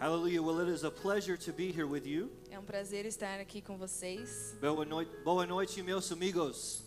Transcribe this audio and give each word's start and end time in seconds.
Hallelujah. 0.00 0.42
Well, 0.42 0.60
it 0.60 0.68
is 0.68 0.84
a 0.84 0.90
pleasure 0.90 1.36
to 1.36 1.52
be 1.52 1.70
here 1.72 1.86
with 1.86 2.06
you. 2.06 2.30
É 2.50 2.58
um 2.58 2.64
prazer 2.64 3.06
estar 3.06 3.40
aqui 3.40 3.60
com 3.60 3.76
vocês. 3.76 4.54
Boa 4.60 4.84
noite, 4.84 5.10
boa 5.24 5.46
noite 5.46 5.82
meus 5.82 6.10
amigos. 6.12 6.82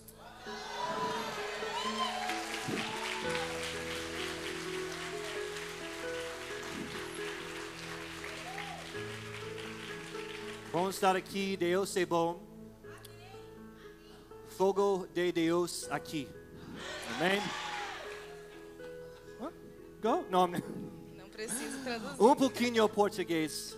Bom 10.71 10.89
estar 10.89 11.15
aqui, 11.15 11.57
Deus 11.57 11.95
é 11.97 12.05
bom. 12.05 12.41
Fogo 14.49 15.07
de 15.13 15.31
Deus 15.31 15.89
aqui. 15.89 16.27
Amém? 17.15 17.41
What? 19.39 19.53
Go? 20.01 20.25
No, 20.29 20.45
I'm- 20.45 20.86
preciso 21.38 21.83
traduzir. 21.83 22.21
um 22.21 22.35
pouquinho 22.35 22.89
português. 22.89 23.77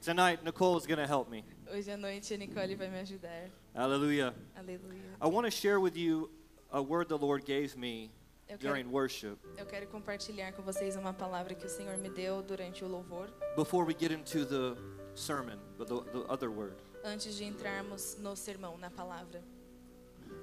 Tonight, 0.00 0.42
Nicole's 0.42 0.86
going 0.86 0.98
to 0.98 1.06
help 1.06 1.28
me. 1.28 1.44
Hoje 1.70 1.90
à 1.90 1.96
noite 1.98 2.32
a 2.32 2.36
Nicole 2.38 2.74
vai 2.76 2.88
me 2.88 3.00
ajudar. 3.00 3.50
Hallelujah. 3.74 4.34
Aleluia. 4.56 5.02
I 5.20 5.28
want 5.28 5.44
to 5.44 5.50
share 5.50 5.78
with 5.78 5.96
you 5.96 6.30
a 6.72 6.80
word 6.80 7.08
the 7.08 7.18
Lord 7.18 7.44
gave 7.44 7.76
me 7.76 8.10
Eu 8.48 8.56
during 8.56 8.84
quero, 8.84 8.94
worship 8.94 9.36
eu 9.58 9.66
quero 9.66 9.86
compartilhar 9.88 10.52
com 10.52 10.62
vocês 10.62 10.96
uma 10.96 11.12
palavra 11.12 11.54
que 11.54 11.66
o 11.66 11.68
Senhor 11.68 11.98
me 11.98 12.08
deu 12.08 12.42
durante 12.42 12.82
o 12.82 12.88
louvor, 12.88 13.28
before 13.54 13.86
we 13.86 13.94
get 13.94 14.10
into 14.10 14.46
the 14.46 14.74
sermon, 15.14 15.58
the, 15.76 15.84
the 15.84 16.32
other 16.32 16.48
word. 16.50 16.74
antes 17.04 17.36
de 17.36 17.44
entrarmos 17.44 18.16
no 18.18 18.34
sermão, 18.34 18.78
na 18.78 18.88
palavra. 18.88 19.42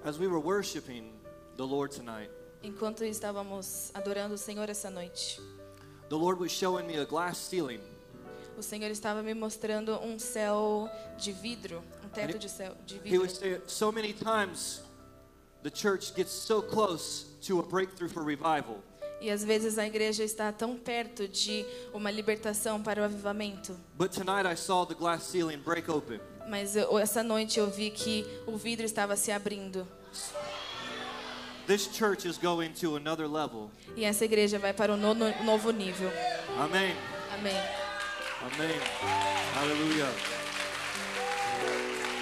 As 0.04 0.20
we 0.20 0.28
were 0.28 0.40
worshiping 0.40 1.12
the 1.58 1.66
Lord 1.66 1.96
tonight, 1.96 2.30
Enquanto 2.62 3.04
estávamos 3.04 3.90
adorando 3.96 4.36
o 4.36 4.38
Senhor 4.38 4.70
essa 4.70 4.92
noite, 4.92 5.42
the 6.10 6.16
Lord 6.16 6.40
was 6.40 6.52
showing 6.52 6.86
me 6.88 6.98
a 6.98 7.06
glass 7.06 7.38
ceiling. 7.38 7.80
o 8.58 8.62
Senhor 8.62 8.90
estava 8.90 9.22
me 9.22 9.34
mostrando 9.34 9.92
um 10.02 10.18
céu 10.18 10.90
de 11.18 11.32
vidro, 11.34 11.84
um 12.04 12.10
teto 12.10 12.38
de 12.40 12.50
céu 12.50 12.74
de 12.86 12.96
He 12.96 13.00
vidro. 13.00 13.22
was 13.24 13.34
saying, 13.34 13.62
so 13.68 13.92
many 13.92 14.14
times 14.14 14.82
the 15.64 15.70
church 15.70 16.14
gets 16.16 16.32
so 16.32 16.62
close 16.62 17.26
to 17.42 17.60
a 17.60 17.64
breakthrough 17.64 18.10
for 18.10 18.24
revival, 18.24 18.78
E 19.22 19.30
às 19.32 19.44
vezes 19.44 19.78
a 19.78 19.86
igreja 19.88 20.24
está 20.24 20.52
tão 20.52 20.78
perto 20.78 21.28
de 21.28 21.66
uma 21.94 22.12
libertação 22.12 22.82
para 22.84 23.02
o 23.02 23.04
avivamento. 23.06 23.78
but 23.98 24.12
tonight 24.12 24.46
I 24.48 24.56
saw 24.56 24.86
the 24.86 24.94
glass 24.96 25.24
ceiling 25.24 25.58
break 25.58 25.90
open. 25.90 26.20
Mas 26.48 26.76
eu- 26.76 26.98
essa 27.00 27.24
noite 27.24 27.60
eu 27.60 27.68
vi 27.70 27.90
que 27.90 28.24
o 28.46 28.56
vidro 28.56 28.86
estava 28.86 29.16
se 29.16 29.32
abrindo. 29.32 29.88
This 31.68 31.88
church 31.88 32.26
is 32.26 32.38
going 32.38 32.74
to 32.76 32.96
another 32.96 33.28
level. 33.28 33.72
E 33.96 34.04
essa 34.06 34.24
igreja 34.26 34.60
vai 34.60 34.72
para 34.74 34.94
um 34.94 34.98
nono- 34.98 35.34
novo 35.44 35.72
nível. 35.72 36.12
Amen. 36.60 36.96
Amém. 37.34 37.56
Amen. 38.44 38.80
Hallelujah. 39.56 40.12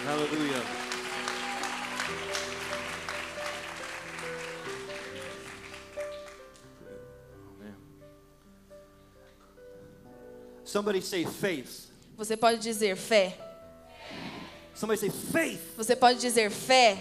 Hallelujah. 0.06 0.64
Amen. 7.60 7.76
Somebody 10.64 11.02
say 11.02 11.26
faith. 11.26 11.90
Você 12.18 12.38
pode 12.38 12.60
dizer 12.62 12.96
fé. 12.96 13.38
Somebody 14.74 15.00
say 15.00 15.10
faith. 15.10 15.76
Você 15.78 15.96
pode 15.96 16.20
dizer 16.20 16.50
fé. 16.50 16.98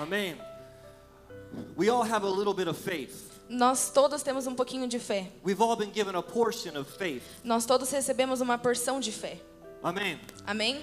Amen. 0.00 0.36
We 1.76 1.90
all 1.90 2.04
have 2.04 2.24
a 2.24 2.30
little 2.30 2.54
bit 2.54 2.68
of 2.68 2.78
faith. 2.78 3.32
Nós 3.48 3.90
todos 3.90 4.22
temos 4.22 4.46
um 4.46 4.54
pouquinho 4.54 4.88
de 4.88 4.98
fé. 4.98 5.30
We've 5.44 5.60
all 5.60 5.76
been 5.76 5.92
given 5.92 6.14
a 6.14 6.22
portion 6.22 6.78
of 6.78 6.90
faith. 6.96 7.22
Nós 7.42 7.66
todos 7.66 7.90
recebemos 7.90 8.40
uma 8.40 8.56
porção 8.56 9.00
de 9.00 9.12
fé. 9.12 9.38
Amen. 9.82 10.18
Amém? 10.46 10.82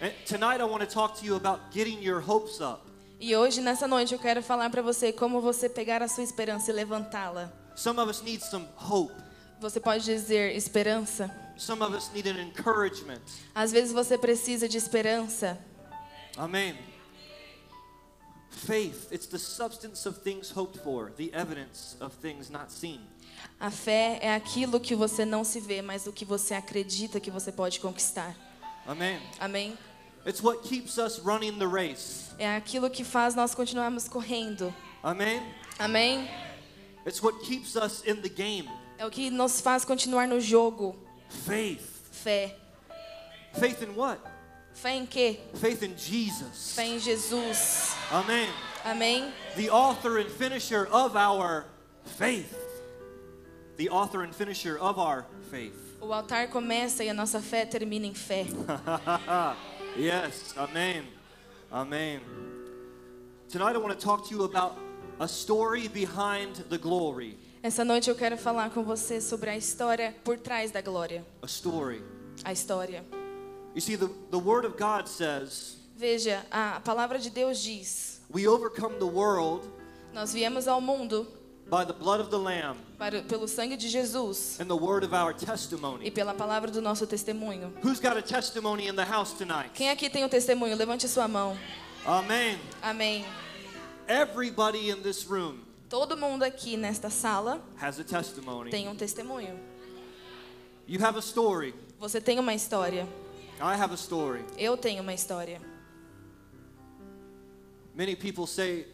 And 0.00 0.12
tonight 0.26 0.60
I 0.60 0.64
want 0.64 0.80
to 0.80 0.86
talk 0.86 1.18
to 1.20 1.26
you 1.26 1.36
about 1.36 1.60
getting 1.72 2.02
your 2.02 2.20
hopes 2.20 2.60
up. 2.60 2.80
E 3.20 3.36
hoje, 3.36 3.60
nessa 3.60 3.86
noite, 3.86 4.14
eu 4.14 4.18
quero 4.18 4.42
falar 4.42 4.70
para 4.70 4.80
você 4.80 5.12
como 5.12 5.42
você 5.42 5.68
pegar 5.68 6.02
a 6.02 6.08
sua 6.08 6.24
esperança 6.24 6.70
e 6.70 6.74
levantá-la. 6.74 7.52
Some 7.76 8.00
of 8.00 8.10
us 8.10 8.22
need 8.22 8.42
some 8.42 8.66
hope. 8.76 9.12
Você 9.60 9.78
pode 9.78 10.04
dizer 10.04 10.56
esperança. 10.56 11.30
Some 11.58 11.82
of 11.84 11.94
us 11.94 12.10
need 12.14 12.26
an 12.26 12.40
encouragement. 12.40 13.20
Às 13.54 13.70
vezes 13.70 13.92
você 13.92 14.16
precisa 14.16 14.66
de 14.66 14.78
esperança. 14.78 15.58
Amen. 16.38 16.78
Faith, 18.50 19.08
it's 19.10 19.26
the 19.26 19.38
substance 19.38 20.06
of 20.06 20.18
things 20.18 20.50
hoped 20.50 20.78
for, 20.82 21.12
the 21.16 21.32
evidence 21.32 21.96
of 22.00 22.14
things 22.20 22.50
not 22.50 22.70
seen. 22.70 23.00
A 23.58 23.70
fé 23.70 24.18
é 24.20 24.34
aquilo 24.34 24.80
que 24.80 24.94
você 24.94 25.24
não 25.24 25.44
se 25.44 25.60
vê, 25.60 25.80
mas 25.80 26.06
o 26.06 26.12
que 26.12 26.24
você 26.24 26.54
acredita 26.54 27.20
que 27.20 27.30
você 27.30 27.52
pode 27.52 27.80
conquistar. 27.80 28.34
Amen. 28.86 29.20
Amém? 29.38 29.78
It's 30.26 30.42
what 30.42 30.62
keeps 30.68 30.98
us 30.98 31.18
running 31.18 31.58
the 31.58 31.66
race. 31.66 32.30
É 32.38 32.56
aquilo 32.56 32.90
que 32.90 33.04
faz 33.04 33.34
nós 33.34 33.54
continuarmos 33.54 34.08
correndo. 34.08 34.74
Amen. 35.02 35.42
Amém? 35.78 36.28
It's 37.06 37.22
what 37.22 37.40
keeps 37.40 37.76
us 37.76 38.02
in 38.06 38.16
the 38.16 38.28
game. 38.28 38.68
É 38.98 39.06
o 39.06 39.10
que 39.10 39.30
nos 39.30 39.60
faz 39.60 39.84
continuar 39.84 40.28
no 40.28 40.40
jogo. 40.40 40.94
Faith. 41.28 41.80
Fé. 42.10 42.56
Faith 43.54 43.82
in 43.82 43.96
what? 43.96 44.20
Fé 44.74 44.94
em 44.96 45.06
quê? 45.06 45.40
Faith 45.54 45.82
in 45.82 45.96
Jesus. 45.96 46.72
Fé 46.74 46.84
em 46.86 46.98
Jesus. 46.98 47.94
Amen. 48.10 48.48
Amém? 48.84 49.32
The 49.56 49.70
author 49.70 50.18
and 50.18 50.30
finisher 50.30 50.86
of 50.90 51.16
our 51.16 51.66
faith. 52.04 52.56
The 53.76 53.90
author 53.90 54.22
and 54.22 54.34
finisher 54.34 54.78
of 54.78 54.98
our 54.98 55.26
faith. 55.50 55.98
O 56.00 56.12
altar 56.12 56.48
começa 56.48 57.04
e 57.04 57.10
a 57.10 57.14
nossa 57.14 57.40
fé 57.40 57.66
termina 57.66 58.06
em 58.06 58.14
fé. 58.14 58.46
yes, 59.98 60.54
amen. 60.56 61.04
Amen. 61.70 62.20
Tonight 63.50 63.74
I 63.74 63.78
want 63.78 63.98
to 63.98 64.06
talk 64.06 64.26
to 64.28 64.34
you 64.34 64.44
about 64.44 64.78
a 65.18 65.28
story 65.28 65.88
behind 65.88 66.56
the 66.70 66.78
glory. 66.78 67.36
Essa 67.62 67.84
noite 67.84 68.08
eu 68.08 68.14
quero 68.14 68.38
falar 68.38 68.70
com 68.70 68.82
você 68.82 69.20
sobre 69.20 69.50
a 69.50 69.56
história 69.56 70.14
por 70.24 70.38
trás 70.38 70.70
da 70.70 70.80
glória. 70.80 71.22
A 71.42 71.46
story. 71.46 72.02
A 72.42 72.52
história. 72.52 73.04
You 73.74 73.80
see, 73.80 73.96
the, 73.96 74.10
the 74.30 74.38
Word 74.38 74.64
of 74.64 74.76
God 74.76 75.08
says, 75.08 75.76
Veja, 75.96 76.44
a 76.50 76.80
palavra 76.84 77.18
de 77.18 77.30
Deus 77.30 77.62
diz: 77.62 78.20
We 78.30 78.46
overcome 78.46 78.98
the 78.98 79.06
world 79.06 79.66
Nós 80.12 80.32
viemos 80.32 80.66
ao 80.66 80.80
mundo 80.80 81.26
by 81.70 81.84
the 81.84 81.92
blood 81.92 82.20
of 82.20 82.30
the 82.30 82.38
Lamb 82.38 82.76
para, 82.98 83.22
pelo 83.22 83.46
sangue 83.46 83.76
de 83.76 83.88
Jesus 83.88 84.58
and 84.58 84.66
the 84.66 84.74
word 84.76 85.04
of 85.04 85.14
our 85.14 85.30
e 85.30 85.34
testimony. 85.34 86.10
pela 86.10 86.34
palavra 86.34 86.68
do 86.70 86.80
nosso 86.82 87.06
testemunho. 87.06 87.72
Who's 87.82 88.00
got 88.00 88.16
a 88.16 88.22
testimony 88.22 88.88
in 88.88 88.96
the 88.96 89.04
house 89.04 89.32
tonight? 89.34 89.70
Quem 89.74 89.88
aqui 89.90 90.10
tem 90.10 90.24
um 90.24 90.28
testemunho? 90.28 90.74
Levante 90.76 91.06
sua 91.06 91.28
mão. 91.28 91.56
Amen. 92.04 92.58
Amém. 92.82 93.24
Everybody 94.08 94.90
in 94.90 95.02
this 95.02 95.22
room 95.24 95.60
Todo 95.88 96.16
mundo 96.16 96.42
aqui 96.44 96.76
nesta 96.76 97.10
sala 97.10 97.60
has 97.80 98.00
a 98.00 98.04
testimony. 98.04 98.70
tem 98.70 98.88
um 98.88 98.96
testemunho. 98.96 99.56
You 100.88 101.04
have 101.04 101.16
a 101.16 101.22
story. 101.22 101.72
Você 102.00 102.20
tem 102.20 102.38
uma 102.40 102.54
história. 102.54 103.06
I 103.60 103.74
have 103.76 103.92
a 103.92 103.96
story. 103.96 104.44
Eu 104.56 104.76
tenho 104.76 105.02
uma 105.02 105.12
história. 105.12 105.60
Many 107.94 108.16
people 108.16 108.46
say, 108.46 108.86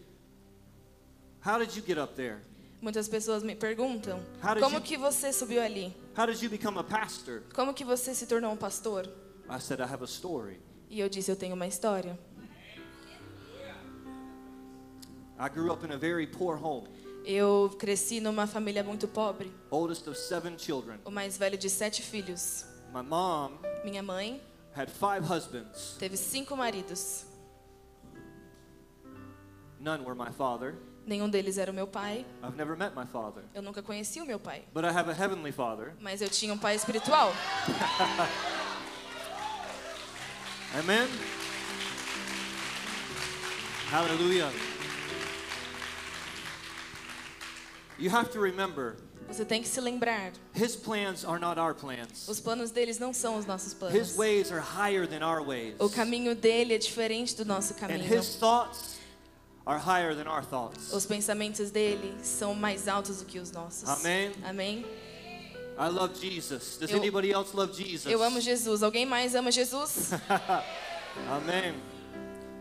How 1.45 1.59
did 1.59 1.75
you 1.77 1.83
get 1.87 1.99
up 1.99 2.15
there? 2.15 2.39
Muitas 2.81 3.09
pessoas 3.09 3.43
me 3.43 3.55
perguntam: 3.55 4.21
How 4.43 4.55
did 4.55 4.63
Como 4.63 4.77
you- 4.77 4.83
que 4.83 4.97
você 4.97 5.33
subiu 5.33 5.63
ali? 5.63 5.95
How 6.17 6.27
did 6.27 6.41
you 6.43 6.51
become 6.51 6.79
a 6.79 6.83
pastor? 6.85 7.43
Como 7.55 7.73
que 7.73 7.85
você 7.85 8.15
se 8.15 8.27
tornou 8.27 8.53
um 8.53 8.57
pastor? 8.57 9.07
I 9.49 9.61
said, 9.61 9.81
I 9.81 9.85
have 9.85 10.03
a 10.03 10.07
story. 10.07 10.59
E 10.91 10.99
eu 11.01 11.09
disse: 11.09 11.31
Eu 11.31 11.37
tenho 11.37 11.55
uma 11.55 11.67
história. 11.67 12.19
I 15.39 15.49
grew 15.51 15.71
up 15.71 15.85
in 15.85 15.93
a 15.93 15.99
very 15.99 16.27
poor 16.27 16.57
home, 16.57 16.89
Eu 17.25 17.77
cresci 17.79 18.21
numa 18.21 18.47
família 18.47 18.83
muito 18.83 19.07
pobre, 19.07 19.53
oldest 19.71 20.07
of 20.09 20.19
seven 20.19 20.57
children. 20.59 20.99
o 21.05 21.11
mais 21.11 21.37
velho 21.37 21.59
de 21.59 21.69
sete 21.69 22.01
filhos. 22.03 22.65
My 22.95 23.03
mom 23.03 23.59
Minha 23.85 24.03
mãe 24.03 24.41
had 24.77 24.91
five 24.91 25.25
husbands. 25.25 25.97
teve 25.99 26.17
cinco 26.17 26.55
maridos. 26.55 27.25
None 29.81 30.05
were 30.05 30.15
my 30.15 30.31
father. 30.31 30.75
Nenhum 31.07 31.31
deles 31.31 31.57
era 31.57 31.71
o 31.71 31.75
meu 31.75 31.87
pai. 31.87 32.27
I've 32.43 32.57
never 32.57 32.77
met 32.77 32.95
my 32.95 33.07
father. 33.07 33.43
Eu 33.55 33.63
nunca 33.63 33.83
conheci 33.83 34.21
o 34.21 34.27
meu 34.27 34.39
pai. 34.39 34.65
But 34.75 34.85
I 34.85 34.91
have 34.91 35.09
a 35.09 35.15
heavenly 35.15 35.53
father. 35.53 35.95
Mas 36.01 36.21
eu 36.21 36.29
tinha 36.29 36.53
um 36.53 36.59
pai 36.59 36.75
espiritual. 36.75 37.33
Amen. 40.79 41.09
Hallelujah. 43.91 44.51
You 47.99 48.11
have 48.11 48.31
to 48.33 48.41
remember, 48.41 48.97
Você 49.29 49.45
tem 49.45 49.61
que 49.63 49.69
se 49.69 49.81
lembrar: 49.81 50.33
his 50.55 50.77
plans 50.77 51.25
are 51.25 51.39
not 51.41 51.59
our 51.59 51.75
plans. 51.75 52.29
os 52.29 52.41
planos 52.41 52.71
deles 52.71 52.99
não 52.99 53.13
são 53.13 53.37
os 53.37 53.45
nossos 53.47 53.73
His 53.73 53.75
planos. 53.79 54.17
ways 54.17 54.53
are 54.53 54.61
higher 54.61 55.07
than 55.07 55.23
our 55.27 55.45
ways. 55.45 55.75
O 55.79 55.89
caminho 55.91 56.35
dele 56.35 56.75
é 56.75 56.79
diferente 56.79 57.35
do 57.37 57.45
nosso 57.45 57.73
And 57.75 57.77
caminho. 57.79 58.05
his 58.15 58.37
thoughts 58.37 58.97
are 59.67 59.79
higher 59.81 60.15
than 60.15 60.31
our 60.31 60.45
thoughts. 60.45 60.93
Os 60.93 61.05
pensamentos 61.07 61.71
dele 61.71 62.15
são 62.23 62.55
mais 62.55 62.87
altos 62.87 63.19
do 63.19 63.25
que 63.25 63.39
os 63.41 63.51
nossos. 63.51 63.89
Amém. 63.89 64.33
Amém. 64.45 64.87
I 65.79 65.89
love 65.91 66.15
Jesus. 66.19 66.79
Does 66.79 66.91
Eu- 66.91 66.97
anybody 66.99 67.31
else 67.33 67.55
love 67.55 67.75
Jesus? 67.75 68.07
Eu 68.07 68.23
amo 68.23 68.41
Jesus. 68.41 68.83
Alguém 68.83 69.05
mais 69.05 69.35
ama 69.35 69.51
Jesus? 69.51 70.11
Amen. 71.29 71.75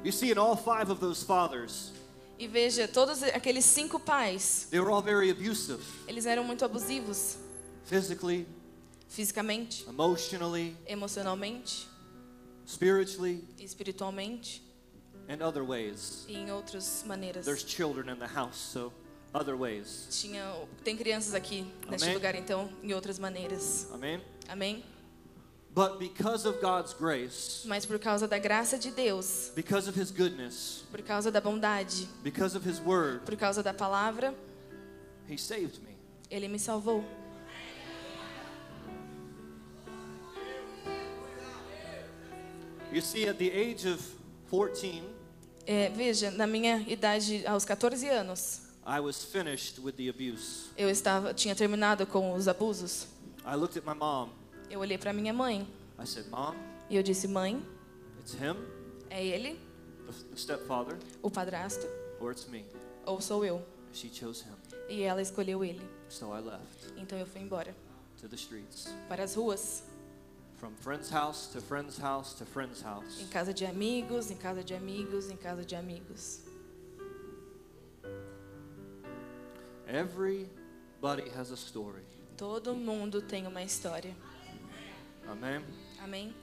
You 0.03 0.11
see, 0.11 0.31
in 0.31 0.37
all 0.37 0.55
five 0.55 0.89
of 0.91 0.99
those 0.99 1.23
fathers, 1.23 1.91
E 2.37 2.47
veja, 2.47 2.87
todos 2.87 3.23
aqueles 3.23 3.63
cinco 3.65 3.99
pais, 3.99 4.67
they 4.69 4.79
were 4.79 4.91
all 4.91 5.01
very 5.01 5.29
abusive 5.31 5.81
eles 6.07 6.25
eram 6.25 6.43
muito 6.43 6.65
abusivos, 6.65 7.37
physically, 7.85 8.45
fisicamente, 9.07 9.85
emotionally, 9.87 10.75
emocionalmente, 10.85 11.87
spiritually, 12.67 13.43
espiritualmente 13.59 14.61
and 15.29 15.41
other 15.41 15.63
ways. 15.63 16.25
e 16.27 16.35
em 16.35 16.51
outras 16.51 17.03
maneiras. 17.05 17.45
There's 17.45 17.63
children 17.63 18.09
in 18.13 18.17
the 18.19 18.27
house, 18.27 18.57
so 18.57 18.91
other 19.33 19.55
ways. 19.55 20.07
Tinha, 20.11 20.43
tem 20.83 20.97
crianças 20.97 21.33
aqui 21.33 21.65
neste 21.89 22.05
Amém. 22.05 22.15
lugar, 22.15 22.35
então, 22.35 22.69
em 22.83 22.93
outras 22.93 23.17
maneiras. 23.17 23.87
Amen. 23.93 24.21
Amém? 24.47 24.83
But 25.75 25.99
because 25.99 26.45
of 26.47 26.61
God's 26.61 26.93
grace, 26.93 27.63
Mas 27.65 27.85
por 27.85 27.99
causa 27.99 28.29
da 28.29 28.39
graça 28.39 28.79
de 28.79 28.91
Deus, 28.91 29.51
because 29.53 29.89
of 29.89 29.99
His 29.99 30.09
goodness, 30.09 30.83
por 30.89 31.01
causa 31.01 31.29
da 31.29 31.41
bondade, 31.41 32.07
because 32.23 32.55
of 32.55 32.65
His 32.65 32.79
word, 32.79 33.25
por 33.25 33.35
causa 33.35 33.61
da 33.61 33.73
palavra, 33.73 34.33
He 35.27 35.37
saved 35.37 35.81
me. 35.83 35.97
Ele 36.31 36.47
me 36.47 36.57
salvou. 36.57 37.03
You 42.91 43.01
see, 43.01 43.27
at 43.27 43.37
the 43.37 43.51
age 43.51 43.85
of 43.85 44.01
14, 44.49 45.03
É, 45.67 45.89
veja, 45.89 46.29
na 46.31 46.45
minha 46.45 46.77
idade, 46.87 47.45
aos 47.47 47.65
14 47.65 48.07
anos, 48.07 48.61
I 48.85 48.99
was 48.99 49.23
finished 49.25 49.79
with 49.83 49.93
the 49.97 50.07
abuse. 50.09 50.69
eu 50.77 50.89
estava, 50.89 51.33
tinha 51.33 51.55
terminado 51.55 52.05
com 52.05 52.33
os 52.33 52.47
abusos. 52.47 53.07
I 53.45 53.55
looked 53.55 53.77
at 53.77 53.83
my 53.85 53.93
mom. 53.95 54.29
Eu 54.69 54.79
olhei 54.79 54.97
para 54.97 55.13
minha 55.13 55.33
mãe 55.33 55.67
I 55.99 56.05
said, 56.05 56.27
Mom, 56.29 56.53
e 56.89 56.95
eu 56.95 57.03
disse: 57.03 57.27
Mãe, 57.27 57.65
it's 58.19 58.33
him, 58.33 58.55
é 59.09 59.25
ele, 59.25 59.59
the, 60.05 60.11
the 60.31 60.35
stepfather, 60.35 60.97
o 61.21 61.29
padrasto, 61.31 61.87
or 62.19 62.31
it's 62.31 62.45
me. 62.47 62.65
ou 63.05 63.21
sou 63.21 63.45
eu? 63.45 63.61
She 63.93 64.09
chose 64.13 64.43
him. 64.43 64.55
E 64.89 65.01
ela 65.03 65.21
escolheu 65.21 65.63
ele. 65.63 65.81
So 66.09 66.35
I 66.35 66.41
left 66.41 66.93
Então 66.97 67.17
eu 67.17 67.25
fui 67.25 67.41
embora 67.41 67.75
to 68.19 68.27
the 68.27 68.35
streets. 68.35 68.87
para 69.07 69.23
as 69.23 69.35
ruas, 69.35 69.83
From 70.57 70.71
friend's 70.81 71.09
house 71.11 71.47
to 71.53 71.61
friend's 71.61 71.97
house 71.97 72.33
to 72.33 72.45
friend's 72.45 72.81
house. 72.81 73.21
em 73.21 73.27
casa 73.27 73.53
de 73.53 73.65
amigos, 73.65 74.31
em 74.31 74.37
casa 74.37 74.63
de 74.63 74.73
amigos, 74.73 75.29
em 75.29 75.37
casa 75.37 75.63
de 75.65 75.75
amigos. 75.75 76.41
Everybody 79.87 81.29
has 81.37 81.51
a 81.51 81.55
story. 81.55 82.01
Todo 82.37 82.73
mundo 82.75 83.21
tem 83.21 83.45
uma 83.47 83.61
história. 83.63 84.15
Amen. 85.31 85.63
Amém? 86.03 86.33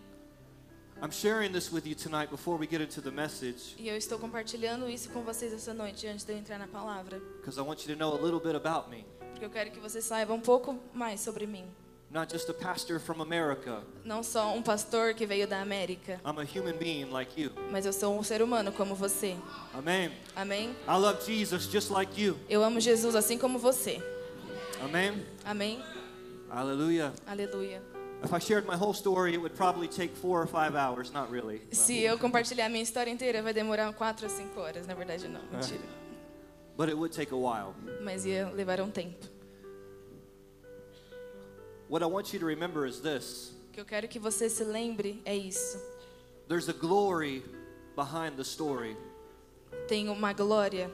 I'm 1.03 1.11
sharing 1.11 1.53
this 1.53 1.73
with 1.73 1.87
you 1.87 1.95
tonight 1.95 2.31
before 2.31 2.57
we 2.57 2.67
get 2.67 2.81
into 2.81 3.01
the 3.01 3.11
message 3.11 3.75
E 3.79 3.89
eu 3.89 3.97
estou 3.97 4.19
compartilhando 4.19 4.89
isso 4.89 5.09
com 5.11 5.23
vocês 5.23 5.53
essa 5.53 5.75
noite 5.75 6.07
antes 6.07 6.25
de 6.25 6.33
eu 6.33 6.39
entrar 6.39 6.59
na 6.59 6.69
palavra, 6.69 7.21
because 7.41 7.59
I 7.59 7.63
want 7.63 7.85
you 7.87 7.93
to 7.95 7.99
know 7.99 8.15
a 8.15 8.21
little 8.21 8.39
bit 8.41 8.55
about 8.55 8.89
me. 8.91 9.05
porque 9.33 9.45
eu 9.45 9.51
quero 9.51 9.71
que 9.71 9.81
você 9.81 10.01
saiba 10.01 10.33
um 10.33 10.41
pouco 10.41 10.79
mais 10.95 11.21
sobre 11.21 11.47
mim. 11.47 11.65
I'm 12.11 12.15
not 12.21 12.31
just 12.31 12.49
a 12.51 12.53
pastor 12.55 13.01
from 13.01 13.23
America. 13.23 13.83
Não 14.05 14.23
só 14.23 14.55
um 14.55 14.63
pastor 14.63 15.15
que 15.15 15.25
veio 15.27 15.49
da 15.49 15.61
América, 15.63 16.21
I'm 16.27 16.39
a 16.39 16.45
human 16.45 16.77
being 16.79 17.07
like 17.11 17.41
you. 17.41 17.51
mas 17.71 17.87
eu 17.87 17.93
sou 17.93 18.17
um 18.19 18.23
ser 18.23 18.43
humano 18.43 18.71
como 18.71 18.95
você. 18.95 19.37
Amen. 19.75 20.13
Amém? 20.37 20.77
I 20.87 20.97
love 20.99 21.25
Jesus 21.25 21.65
just 21.65 21.91
like 21.91 22.21
you. 22.21 22.37
Eu 22.49 22.63
amo 22.63 22.79
Jesus 22.81 23.17
assim 23.17 23.39
como 23.39 23.59
você. 23.59 24.01
Amen. 24.85 25.25
Amém? 25.45 25.83
Hallelujah. 26.51 27.13
Aleluia. 27.27 27.83
If 28.25 28.33
I 28.33 28.39
shared 28.39 28.67
my 28.67 28.77
whole 28.77 28.95
story, 28.95 29.35
it 29.35 29.41
would 29.41 29.57
probably 29.57 29.89
take 29.89 30.15
four 30.15 30.41
or 30.41 30.47
five 30.47 30.77
hours. 30.77 31.13
Not 31.13 31.31
really. 31.31 31.61
Se 31.73 31.99
eu 32.05 32.17
compartilhar 32.19 32.69
minha 32.69 32.83
história 32.83 33.11
inteira, 33.11 33.43
vai 33.43 33.53
demorar 33.53 33.93
4 33.93 34.27
a 34.27 34.29
5 34.29 34.61
horas. 34.61 34.87
Na 34.87 34.95
verdade, 34.95 35.27
não, 35.27 35.41
mentira. 35.51 35.83
But 36.77 36.89
it 36.89 36.97
would 36.97 37.13
take 37.13 37.33
a 37.33 37.37
while. 37.37 37.75
Mas 38.01 38.25
ia 38.25 38.49
levar 38.51 38.81
um 38.81 38.91
tempo. 38.91 39.27
What 41.89 42.03
I 42.03 42.07
want 42.07 42.33
you 42.33 42.39
to 42.41 42.47
remember 42.47 42.87
is 42.87 43.01
this 43.01 43.53
O 43.69 43.73
que 43.73 43.81
eu 43.81 43.85
quero 43.85 44.09
que 44.09 44.19
você 44.19 44.49
se 44.49 44.65
lembre 44.65 45.21
é 45.25 45.37
isso. 45.37 45.79
there's 46.49 46.69
a 46.69 46.73
glory 46.73 47.43
behind 47.97 48.37
the 48.37 48.45
story. 48.45 48.97
Tem 49.89 50.09
uma 50.09 50.33
glória. 50.33 50.91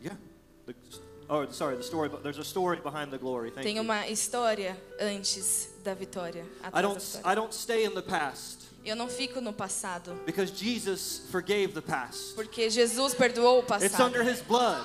Yeah. 0.00 0.18
The, 0.66 0.74
oh, 1.34 1.50
sorry, 1.50 1.76
the 1.76 1.82
story. 1.82 2.08
but 2.08 2.22
There's 2.22 2.38
a 2.38 2.44
story 2.44 2.78
behind 2.82 3.10
the 3.10 3.18
glory. 3.18 3.50
Thank 3.50 3.66
Tem 3.66 3.80
uma 3.80 4.06
história 4.06 4.76
antes 5.00 5.68
da 5.82 5.94
vitória. 5.94 6.44
I 6.72 6.80
don't. 6.82 7.20
I 7.24 7.34
don't 7.34 7.52
stay 7.52 7.84
in 7.84 7.94
the 7.94 8.02
past 8.02 8.64
Eu 8.84 8.94
não 8.94 9.08
fico 9.08 9.40
no 9.40 9.52
passado, 9.52 10.14
because 10.26 10.52
Jesus 10.52 11.22
forgave 11.30 11.68
the 11.68 11.80
past. 11.80 12.34
porque 12.34 12.68
Jesus 12.68 13.14
perdoou 13.14 13.56
o 13.56 13.60
It's 13.60 13.68
passado. 13.68 14.06
under 14.06 14.22
his 14.22 14.42
blood. 14.42 14.84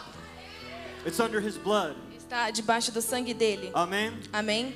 It's 1.06 1.20
under 1.20 1.42
his 1.42 1.58
blood. 1.58 1.96
Está 2.18 2.50
debaixo 2.50 2.92
do 2.94 3.02
sangue 3.02 3.34
dele. 3.34 3.72
Amen. 3.74 4.14
Amém? 4.32 4.74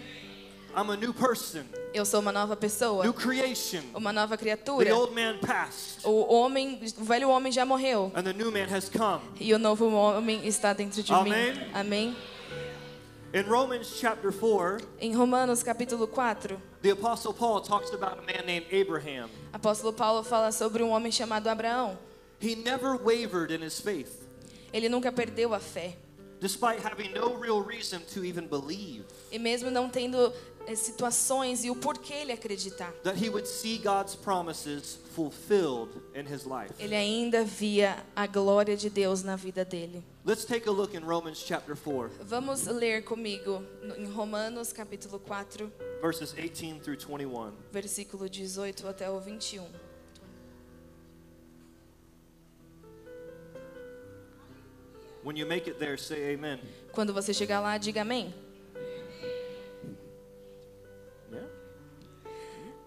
I'm 0.76 0.90
a 0.90 0.98
new 0.98 1.14
person, 1.14 1.64
Eu 1.94 2.06
sou 2.06 2.20
uma 2.22 2.32
nova 2.32 2.56
pessoa, 2.56 3.04
new 3.04 3.14
creation. 3.14 3.82
uma 3.94 4.12
nova 4.12 4.36
The 4.36 4.42
criatura. 4.44 4.96
old 4.96 5.14
man 5.14 5.38
passed, 5.40 6.00
O 6.04 6.34
homem, 6.34 6.80
o 6.98 7.04
velho 7.04 7.30
homem 7.30 7.52
já 7.52 7.66
morreu 7.66 8.12
and 8.16 8.24
the 8.24 8.34
new 8.34 8.52
man 8.52 8.66
has 8.76 8.90
come. 8.90 9.22
e 9.40 9.54
o 9.54 9.60
novo 9.60 9.88
homem 9.94 10.46
está 10.48 10.74
dentro 10.74 11.04
de 11.04 11.14
Amém. 11.14 11.54
mim. 11.54 11.60
Amém? 11.74 12.16
In 13.34 13.42
Romans 13.44 13.88
chapter 14.00 14.32
4, 14.32 14.88
Em 15.00 15.14
Romanos 15.16 15.62
capítulo 15.64 16.08
4, 16.08 16.60
the 16.82 16.92
Apostle 16.92 17.34
Paul 17.34 17.62
talks 17.62 17.92
about 17.94 18.18
a 18.18 18.22
man 18.22 18.44
named 18.46 18.66
Abraham. 18.72 19.30
apóstolo 19.52 19.94
Paulo 19.94 20.24
fala 20.24 20.52
sobre 20.52 20.82
um 20.84 20.90
homem 20.90 21.12
chamado 21.12 21.48
Abraão. 21.48 21.98
He 22.42 22.56
never 22.56 22.96
wavered 22.98 23.52
in 23.54 23.64
his 23.64 23.80
faith, 23.80 24.12
Ele 24.72 24.90
nunca 24.90 25.12
perdeu 25.12 25.54
a 25.54 25.60
fé. 25.60 25.96
Despite 26.44 26.82
having 26.84 27.14
no 27.14 27.36
real 27.38 27.62
reason 27.64 28.02
to 28.14 28.26
even 28.26 28.46
believe 28.46 29.06
E 29.32 29.40
mesmo 29.40 29.72
não 29.72 29.90
tendo 29.90 30.32
eh, 30.68 30.76
situações 30.76 31.64
e 31.64 31.72
o 31.72 31.76
porquê 31.76 32.14
ele 32.14 32.34
acreditar, 32.34 32.92
that 33.04 33.18
he 33.18 33.30
would 33.30 33.48
see 33.48 33.78
God's 33.78 34.14
promises 34.16 35.00
fulfilled 35.16 35.90
in 36.14 36.26
his 36.28 36.44
life. 36.46 36.74
ele 36.78 36.96
ainda 36.96 37.46
via 37.46 37.96
a 38.14 38.28
glória 38.28 38.76
de 38.76 38.90
Deus 38.90 39.24
na 39.24 39.38
vida 39.38 39.64
dele. 39.64 40.04
Let's 40.26 40.44
take 40.46 40.68
a 40.68 40.72
look 40.72 40.96
in 40.96 41.02
Romans 41.02 41.38
chapter 41.46 41.76
4, 41.76 42.12
Vamos 42.26 42.66
ler 42.66 43.04
comigo 43.04 43.64
em 43.98 44.06
Romanos 44.06 44.74
capítulo 44.74 45.20
4, 45.20 45.72
verses 46.02 46.34
18 46.34 46.82
through 46.82 46.98
21. 46.98 47.54
versículo 47.72 48.30
18 48.30 48.86
até 48.88 49.10
o 49.10 49.20
21. 49.20 49.66
When 55.24 55.38
you 55.38 55.48
make 55.48 55.70
it 55.70 55.80
there, 55.80 55.98
say 55.98 56.36
amen. 56.36 56.60
Quando 56.92 57.14
você 57.14 57.34
chegar 57.34 57.62
lá, 57.62 57.78
diga 57.78 58.02
amém. 58.02 58.34
Yeah? 61.32 61.50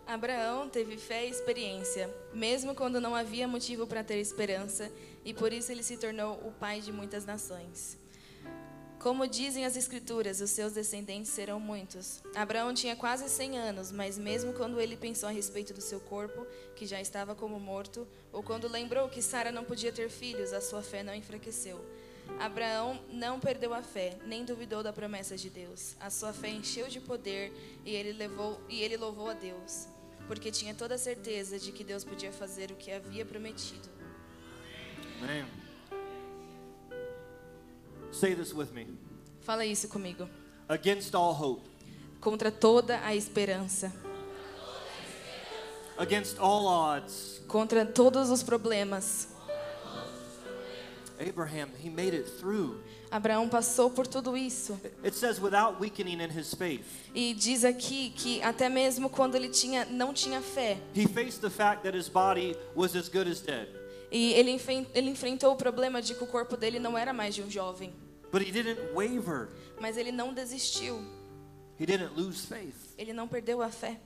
Abraão 0.07 0.69
teve 0.69 0.99
fé 0.99 1.27
e 1.27 1.31
experiência, 1.31 2.15
mesmo 2.35 2.75
quando 2.75 3.01
não 3.01 3.15
havia 3.15 3.49
motivo 3.49 3.87
para 3.87 4.05
ter 4.05 4.19
esperança, 4.19 4.93
e 5.25 5.33
por 5.33 5.51
isso 5.51 5.73
ele 5.73 5.83
se 5.83 5.97
tornou 5.97 6.35
o 6.47 6.53
pai 6.53 6.83
de 6.83 6.93
muitas 6.93 7.25
nações. 7.25 7.99
Como 8.99 9.27
dizem 9.27 9.65
as 9.65 9.77
Escrituras, 9.77 10.41
os 10.41 10.51
seus 10.51 10.73
descendentes 10.73 11.31
serão 11.31 11.59
muitos. 11.61 12.23
Abraão 12.35 12.75
tinha 12.75 12.97
quase 12.97 13.29
100 13.31 13.59
anos, 13.59 13.93
mas 13.93 14.19
mesmo 14.19 14.53
quando 14.53 14.81
ele 14.81 14.97
pensou 14.97 15.29
a 15.29 15.33
respeito 15.33 15.73
do 15.73 15.81
seu 15.81 16.01
corpo, 16.01 16.47
que 16.75 16.87
já 16.87 17.01
estava 17.01 17.35
como 17.35 17.59
morto, 17.59 18.07
ou 18.33 18.43
quando 18.43 18.69
lembrou 18.69 19.09
que 19.09 19.23
Sara 19.23 19.53
não 19.53 19.65
podia 19.65 19.93
ter 19.93 20.11
filhos, 20.11 20.53
a 20.53 20.61
sua 20.61 20.83
fé 20.83 21.03
não 21.03 21.15
enfraqueceu. 21.15 21.83
Abraão 22.39 23.01
não 23.11 23.41
perdeu 23.41 23.73
a 23.73 23.83
fé, 23.83 24.17
nem 24.27 24.45
duvidou 24.45 24.83
da 24.83 24.93
promessa 24.93 25.37
de 25.37 25.49
Deus. 25.49 25.97
A 26.01 26.11
sua 26.11 26.33
fé 26.33 26.49
encheu 26.51 26.89
de 26.89 27.01
poder 27.01 27.53
e 27.85 27.95
ele, 27.95 28.13
levou, 28.13 28.61
e 28.69 28.83
ele 28.83 28.97
louvou 28.97 29.31
a 29.31 29.35
Deus, 29.35 29.89
porque 30.27 30.51
tinha 30.51 30.75
toda 30.75 30.97
a 30.97 30.99
certeza 30.99 31.59
de 31.59 31.73
que 31.73 31.83
Deus 31.83 32.05
podia 32.05 32.33
fazer 32.33 32.71
o 32.71 32.77
que 32.77 32.91
havia 32.93 33.25
prometido. 33.25 33.89
Man. 35.21 35.47
Say 38.13 38.35
this 38.35 38.53
with 38.53 38.73
me. 38.73 38.87
Fala 39.41 39.65
isso 39.65 39.89
comigo. 39.89 40.29
Against 40.69 41.15
all 41.15 41.33
hope, 41.33 41.63
Contra 42.21 42.51
toda 42.51 43.01
a 43.05 43.15
esperança, 43.15 43.93
against 45.97 46.39
all 46.41 46.67
odds, 46.67 47.41
contra 47.47 47.87
todos 47.87 48.31
os 48.31 48.43
problemas, 48.43 49.29
Abraham, 51.21 51.69
he 51.83 51.89
made 51.91 52.15
it 52.15 52.31
through. 52.39 52.81
Abraão 53.11 53.49
passou 53.49 53.91
por 53.91 54.07
tudo 54.07 54.37
isso. 54.37 54.79
It 55.05 55.15
says 55.17 55.41
without 55.41 55.81
weakening 55.81 56.21
in 56.21 56.31
his 56.31 56.53
faith. 56.55 56.85
E 57.15 57.33
diz 57.35 57.65
aqui 57.65 58.11
que 58.11 58.43
até 58.43 58.69
mesmo 58.69 59.09
quando 59.09 59.35
ele 59.35 59.49
tinha, 59.49 59.85
não 59.87 60.13
tinha 60.13 60.43
fé, 60.43 60.79
He 60.95 61.07
faced 61.07 61.41
the 61.41 61.51
fact 61.51 61.83
that 61.85 61.97
his 61.97 62.09
body 62.09 62.57
was 62.75 62.95
as 62.97 63.09
good 63.09 63.31
as 63.31 63.41
dead. 63.41 63.69
e 64.11 64.33
ele, 64.35 64.61
ele 64.95 65.11
enfrentou 65.11 65.53
o 65.53 65.57
problema 65.57 66.03
de 66.03 66.15
que 66.15 66.23
o 66.25 66.27
corpo 66.27 66.57
dele 66.57 66.79
não 66.79 66.97
era 66.99 67.13
mais 67.13 67.35
de 67.35 67.43
um 67.43 67.51
jovem, 67.51 67.93
But 68.33 68.43
he 68.43 68.51
didn't 68.51 68.81
waver. 68.95 69.49
mas 69.81 69.97
ele 69.97 70.11
não 70.13 70.35
desistiu. 70.35 71.01
He 71.79 71.87
didn't 71.87 72.13
lose 72.17 72.47
faith. 72.47 72.75
Ele 72.99 73.13
não 73.13 73.29
perdeu 73.29 73.63
a 73.63 73.69
fé. 73.71 74.01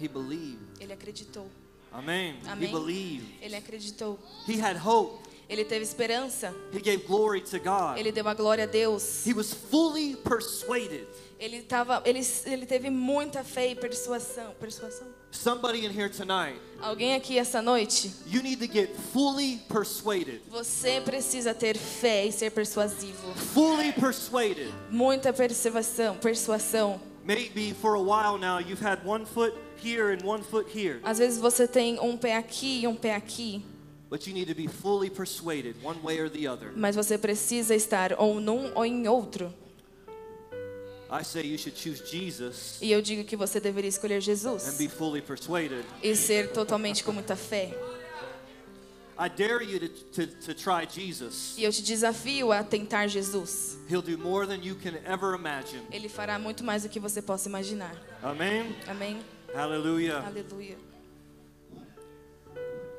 He 0.00 0.08
believed. 0.08 0.58
Ele 0.80 0.92
acreditou. 0.92 1.44
He 1.90 1.96
Amém. 1.96 2.36
believed. 2.70 3.26
Ele 3.42 3.56
acreditou. 3.56 4.18
He 4.46 4.60
had 4.60 4.76
hope. 4.76 5.27
Ele 5.48 5.64
teve 5.64 5.82
esperança. 5.82 6.54
He 6.72 6.80
gave 6.80 7.04
glory 7.06 7.40
to 7.40 7.58
God. 7.58 7.96
Ele 7.96 8.12
deu 8.12 8.28
a 8.28 8.34
glória 8.34 8.64
a 8.64 8.66
Deus. 8.66 9.26
He 9.26 9.32
was 9.32 9.52
fully 9.54 10.14
persuaded. 10.16 11.06
Ele 11.40 11.62
tava, 11.62 12.02
ele, 12.04 12.20
ele 12.46 12.66
teve 12.66 12.90
muita 12.90 13.44
fé 13.44 13.68
e 13.70 13.74
persuasão, 13.76 14.52
persuasão. 14.60 15.06
Somebody 15.30 15.84
in 15.86 15.90
here 15.92 16.08
tonight, 16.08 16.58
Alguém 16.80 17.14
aqui 17.14 17.38
essa 17.38 17.62
noite, 17.62 18.10
you 18.26 18.42
need 18.42 18.58
to 18.58 18.70
get 18.72 18.90
fully 19.12 19.58
persuaded. 19.68 20.40
você 20.50 21.00
precisa 21.00 21.54
ter 21.54 21.76
fé 21.78 22.26
e 22.26 22.32
ser 22.32 22.50
persuasivo. 22.50 23.32
Fully 23.54 23.92
persuaded. 23.92 24.72
Muita 24.90 25.32
persuasão, 25.32 26.16
persuasão. 26.16 27.00
Maybe 27.24 27.72
for 27.74 27.94
a 27.94 28.00
while 28.00 28.36
now 28.38 28.58
you've 28.58 28.80
had 28.84 28.98
one 29.06 29.24
foot 29.26 29.54
here 29.82 30.10
and 30.12 30.22
one 30.24 30.42
foot 30.42 30.66
here, 30.74 30.98
Às 31.04 31.18
vezes 31.18 31.38
você 31.38 31.68
tem 31.68 32.00
um 32.00 32.16
pé 32.16 32.36
aqui 32.36 32.80
e 32.82 32.86
um 32.88 32.96
pé 32.96 33.14
aqui, 33.14 33.62
but 34.10 34.26
you 34.26 34.32
need 34.32 34.46
to 34.48 34.54
be 34.54 34.66
fully 34.66 35.10
persuaded 35.10 35.76
one 35.82 35.98
way 36.02 36.18
or 36.20 36.28
the 36.30 36.46
other. 36.48 36.72
mas 36.76 36.96
você 36.96 37.18
precisa 37.18 37.74
estar 37.74 38.14
ou 38.18 38.40
num 38.40 38.72
ou 38.74 38.84
em 38.84 39.06
outro. 39.08 39.52
I 41.10 41.22
say 41.24 41.42
you 41.42 41.56
should 41.56 41.78
choose 41.78 42.02
Jesus 42.04 42.78
E 42.82 42.92
eu 42.92 43.00
digo 43.00 43.24
que 43.24 43.34
você 43.34 43.58
deveria 43.58 43.88
escolher 43.88 44.18
and 44.18 44.20
Jesus 44.20 44.76
be 44.76 44.88
fully 44.88 45.22
persuaded. 45.22 45.84
e 46.02 46.14
ser 46.14 46.52
totalmente 46.52 47.02
com 47.02 47.12
muita 47.12 47.34
fé. 47.34 47.74
I 49.20 49.28
dare 49.28 49.64
you 49.64 49.80
to, 49.80 49.88
to, 49.88 50.26
to 50.26 50.54
try 50.54 50.86
Jesus. 50.88 51.54
E 51.58 51.64
eu 51.64 51.72
te 51.72 51.82
desafio 51.82 52.52
a 52.52 52.62
tentar 52.62 53.08
Jesus. 53.08 53.76
He'll 53.90 54.00
do 54.00 54.16
more 54.16 54.46
than 54.46 54.62
you 54.62 54.76
can 54.76 54.94
ever 55.04 55.34
imagine. 55.34 55.82
Ele 55.90 56.08
fará 56.08 56.38
muito 56.38 56.62
mais 56.62 56.84
do 56.84 56.88
que 56.88 57.00
você 57.00 57.20
possa 57.20 57.48
imaginar. 57.48 57.96
Amen. 58.22 58.76
Amém? 58.86 59.18
Hallelujah. 59.52 60.24
Aleluia. 60.24 60.76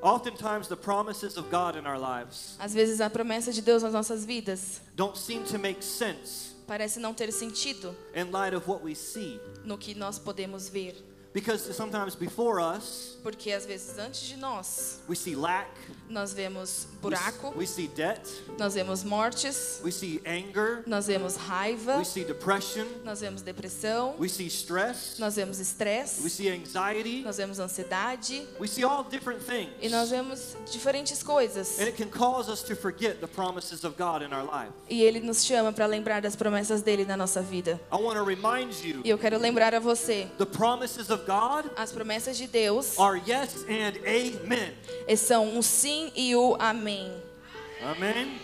Oftentimes, 0.01 0.67
the 0.69 0.77
promises 0.77 1.35
of 1.37 1.49
God 1.51 1.75
in 1.75 1.85
our 1.85 1.99
lives 1.99 2.55
Às 2.59 2.73
vezes 2.73 3.01
a 3.01 3.09
promessa 3.09 3.51
de 3.51 3.61
Deus 3.61 3.83
nas 3.83 3.93
nossas 3.93 4.23
vidas 4.25 4.81
don't 4.95 5.17
seem 5.17 5.43
to 5.43 5.59
make 5.59 5.83
sense 5.83 6.55
parece 6.65 6.99
não 6.99 7.13
ter 7.13 7.31
sentido 7.31 7.95
in 8.15 8.31
light 8.31 8.53
of 8.55 8.69
what 8.69 8.83
we 8.83 8.95
see. 8.95 9.39
no 9.65 9.77
que 9.77 9.93
nós 9.93 10.17
podemos 10.19 10.69
ver. 10.69 10.95
Because 11.33 11.75
sometimes 11.75 12.15
before 12.15 12.59
us, 12.59 13.17
Porque 13.21 13.51
às 13.51 13.65
vezes 13.65 13.99
antes 13.99 14.21
de 14.21 14.37
nós, 14.37 14.99
we 15.07 15.15
see 15.15 15.35
lack, 15.35 15.69
nós 16.09 16.33
vemos 16.33 16.87
we, 16.91 16.99
buraco, 17.01 17.53
we 17.55 17.67
see 17.67 17.87
debt, 17.87 18.21
nós 18.57 18.73
vemos 18.73 19.03
mortes, 19.03 19.79
we 19.83 19.91
see 19.91 20.21
anger, 20.25 20.83
nós 20.87 21.05
vemos 21.07 21.35
raiva, 21.35 21.97
we 21.97 22.05
see 22.05 22.23
depression, 22.23 22.85
nós 23.03 23.19
vemos 23.21 23.41
depressão, 23.43 24.15
we 24.17 24.27
see 24.27 24.47
stress, 24.47 25.19
nós 25.19 25.35
vemos 25.35 25.57
we 25.57 25.63
estresse, 25.63 26.27
see 26.29 26.49
anxiety, 26.49 27.21
nós 27.21 27.37
vemos 27.37 27.59
ansiedade 27.59 28.47
we 28.59 28.67
see 28.67 28.83
all 28.83 29.03
different 29.03 29.43
things. 29.45 29.69
e 29.81 29.89
nós 29.89 30.09
vemos 30.09 30.55
diferentes 30.71 31.21
coisas. 31.21 31.77
And 31.79 31.83
it 31.83 31.97
can 32.01 32.09
cause 32.09 32.49
us 32.49 32.63
to 32.63 32.75
forget 32.75 33.19
the 33.19 33.27
promises 33.27 33.83
of 33.83 33.95
God 33.97 34.23
in 34.23 34.33
our 34.33 34.43
life. 34.43 34.71
E 34.89 35.03
ele 35.03 35.19
nos 35.19 35.43
chama 35.45 35.71
para 35.71 35.85
lembrar 35.85 36.21
das 36.21 36.35
promessas 36.35 36.81
dele 36.81 37.05
na 37.05 37.15
nossa 37.17 37.41
vida. 37.41 37.79
I 37.91 37.97
want 37.97 38.17
to 38.17 38.23
remind 38.23 38.73
you 38.83 39.01
E 39.03 39.09
eu 39.09 39.17
quero 39.17 39.37
lembrar 39.37 39.75
a 39.75 39.79
você, 39.79 40.27
the 40.37 40.45
promises 40.45 41.09
of 41.09 41.18
God 41.25 41.69
as 41.75 41.91
promessas 41.91 42.37
de 42.37 42.47
Deus 42.47 42.97
are 42.99 43.21
yes 43.25 43.63
and 43.69 43.93
amen. 44.05 44.73
eh, 45.07 45.15
são 45.15 45.57
um 45.57 45.61
sim 45.61 46.11
e 46.15 46.35
o 46.35 46.55
amém. 46.59 47.11
Amen. 47.81 48.39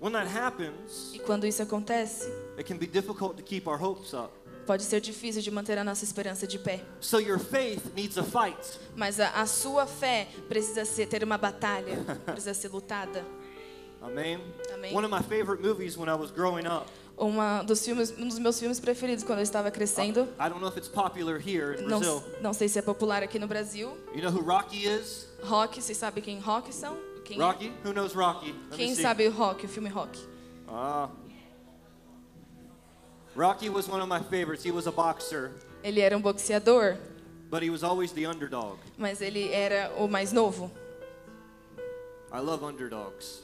When 0.00 0.12
that 0.12 0.26
happens, 0.28 1.12
E 1.14 1.18
quando 1.18 1.46
isso 1.46 1.62
acontece, 1.62 2.26
it 2.56 2.64
can 2.64 2.78
be 2.78 2.86
difficult 2.86 3.36
to 3.36 3.42
keep 3.42 3.66
our 3.68 3.76
hopes 3.80 4.14
up. 4.14 4.30
pode 4.66 4.82
ser 4.84 5.00
difícil 5.00 5.42
de 5.42 5.50
manter 5.50 5.76
a 5.76 5.84
nossa 5.84 6.04
esperança 6.04 6.46
de 6.46 6.58
pé. 6.58 6.80
So 7.00 7.18
your 7.18 7.38
faith 7.38 7.92
needs 7.94 8.16
a 8.16 8.22
fight. 8.24 8.56
Mas 8.96 9.20
a, 9.20 9.28
a 9.30 9.44
sua 9.46 9.86
fé 9.86 10.28
precisa 10.48 10.84
ser, 10.86 11.06
ter 11.06 11.22
uma 11.22 11.36
batalha, 11.36 11.98
precisa 12.24 12.54
ser 12.54 12.68
lutada. 12.68 13.24
Amen. 14.00 14.40
Amen. 14.72 14.94
One 14.94 15.04
of 15.04 15.10
my 15.10 15.20
favorite 15.22 15.60
movies 15.62 15.98
when 15.98 16.08
I 16.08 16.14
was 16.14 16.30
growing 16.30 16.66
up. 16.66 16.86
Uma 17.20 17.62
dos 17.62 17.84
filmes, 17.84 18.14
um 18.18 18.26
dos 18.26 18.38
meus 18.38 18.58
filmes 18.58 18.80
preferidos 18.80 19.22
quando 19.22 19.40
eu 19.40 19.42
estava 19.42 19.70
crescendo. 19.70 20.22
I 20.40 20.48
don't 20.48 20.58
know 20.58 20.70
if 20.70 20.78
it's 20.78 20.88
popular 20.88 21.36
here 21.38 21.78
in 21.78 21.86
Não, 21.86 22.00
não 22.40 22.54
sei 22.54 22.66
se 22.66 22.78
é 22.78 22.82
popular 22.82 23.22
aqui 23.22 23.38
no 23.38 23.46
Brasil. 23.46 23.94
You 24.14 24.22
know 24.22 24.32
who 24.32 24.40
Rocky 24.40 24.86
is? 24.86 25.28
Rock, 25.42 25.82
vocês 25.82 25.98
sabem 25.98 26.24
quem 26.24 26.38
Rock 26.40 26.74
são? 26.74 26.96
Quem? 27.22 27.38
Rocky? 27.38 27.74
Who 27.84 27.92
knows 27.92 28.14
Rocky? 28.14 28.54
Let 28.70 28.76
quem 28.76 28.94
sabe 28.94 29.28
o 29.28 29.30
Rock, 29.30 29.66
o 29.66 29.68
filme 29.68 29.90
Rock? 29.90 30.18
Ah. 30.66 31.10
Rocky 33.36 33.68
was 33.68 33.86
one 33.86 34.00
of 34.00 34.08
my 34.08 34.20
favorites. 34.20 34.64
He 34.64 34.72
was 34.72 34.86
a 34.86 34.90
boxer, 34.90 35.52
Ele 35.84 36.00
era 36.00 36.16
um 36.16 36.22
boxeador, 36.22 36.96
but 37.50 37.62
he 37.62 37.68
was 37.68 37.82
always 37.84 38.12
the 38.12 38.26
underdog. 38.26 38.78
mas 38.96 39.20
ele 39.20 39.52
era 39.52 39.92
o 39.98 40.08
mais 40.08 40.32
novo. 40.32 40.70
I 42.32 42.40
love 42.40 42.64
underdogs 42.64 43.42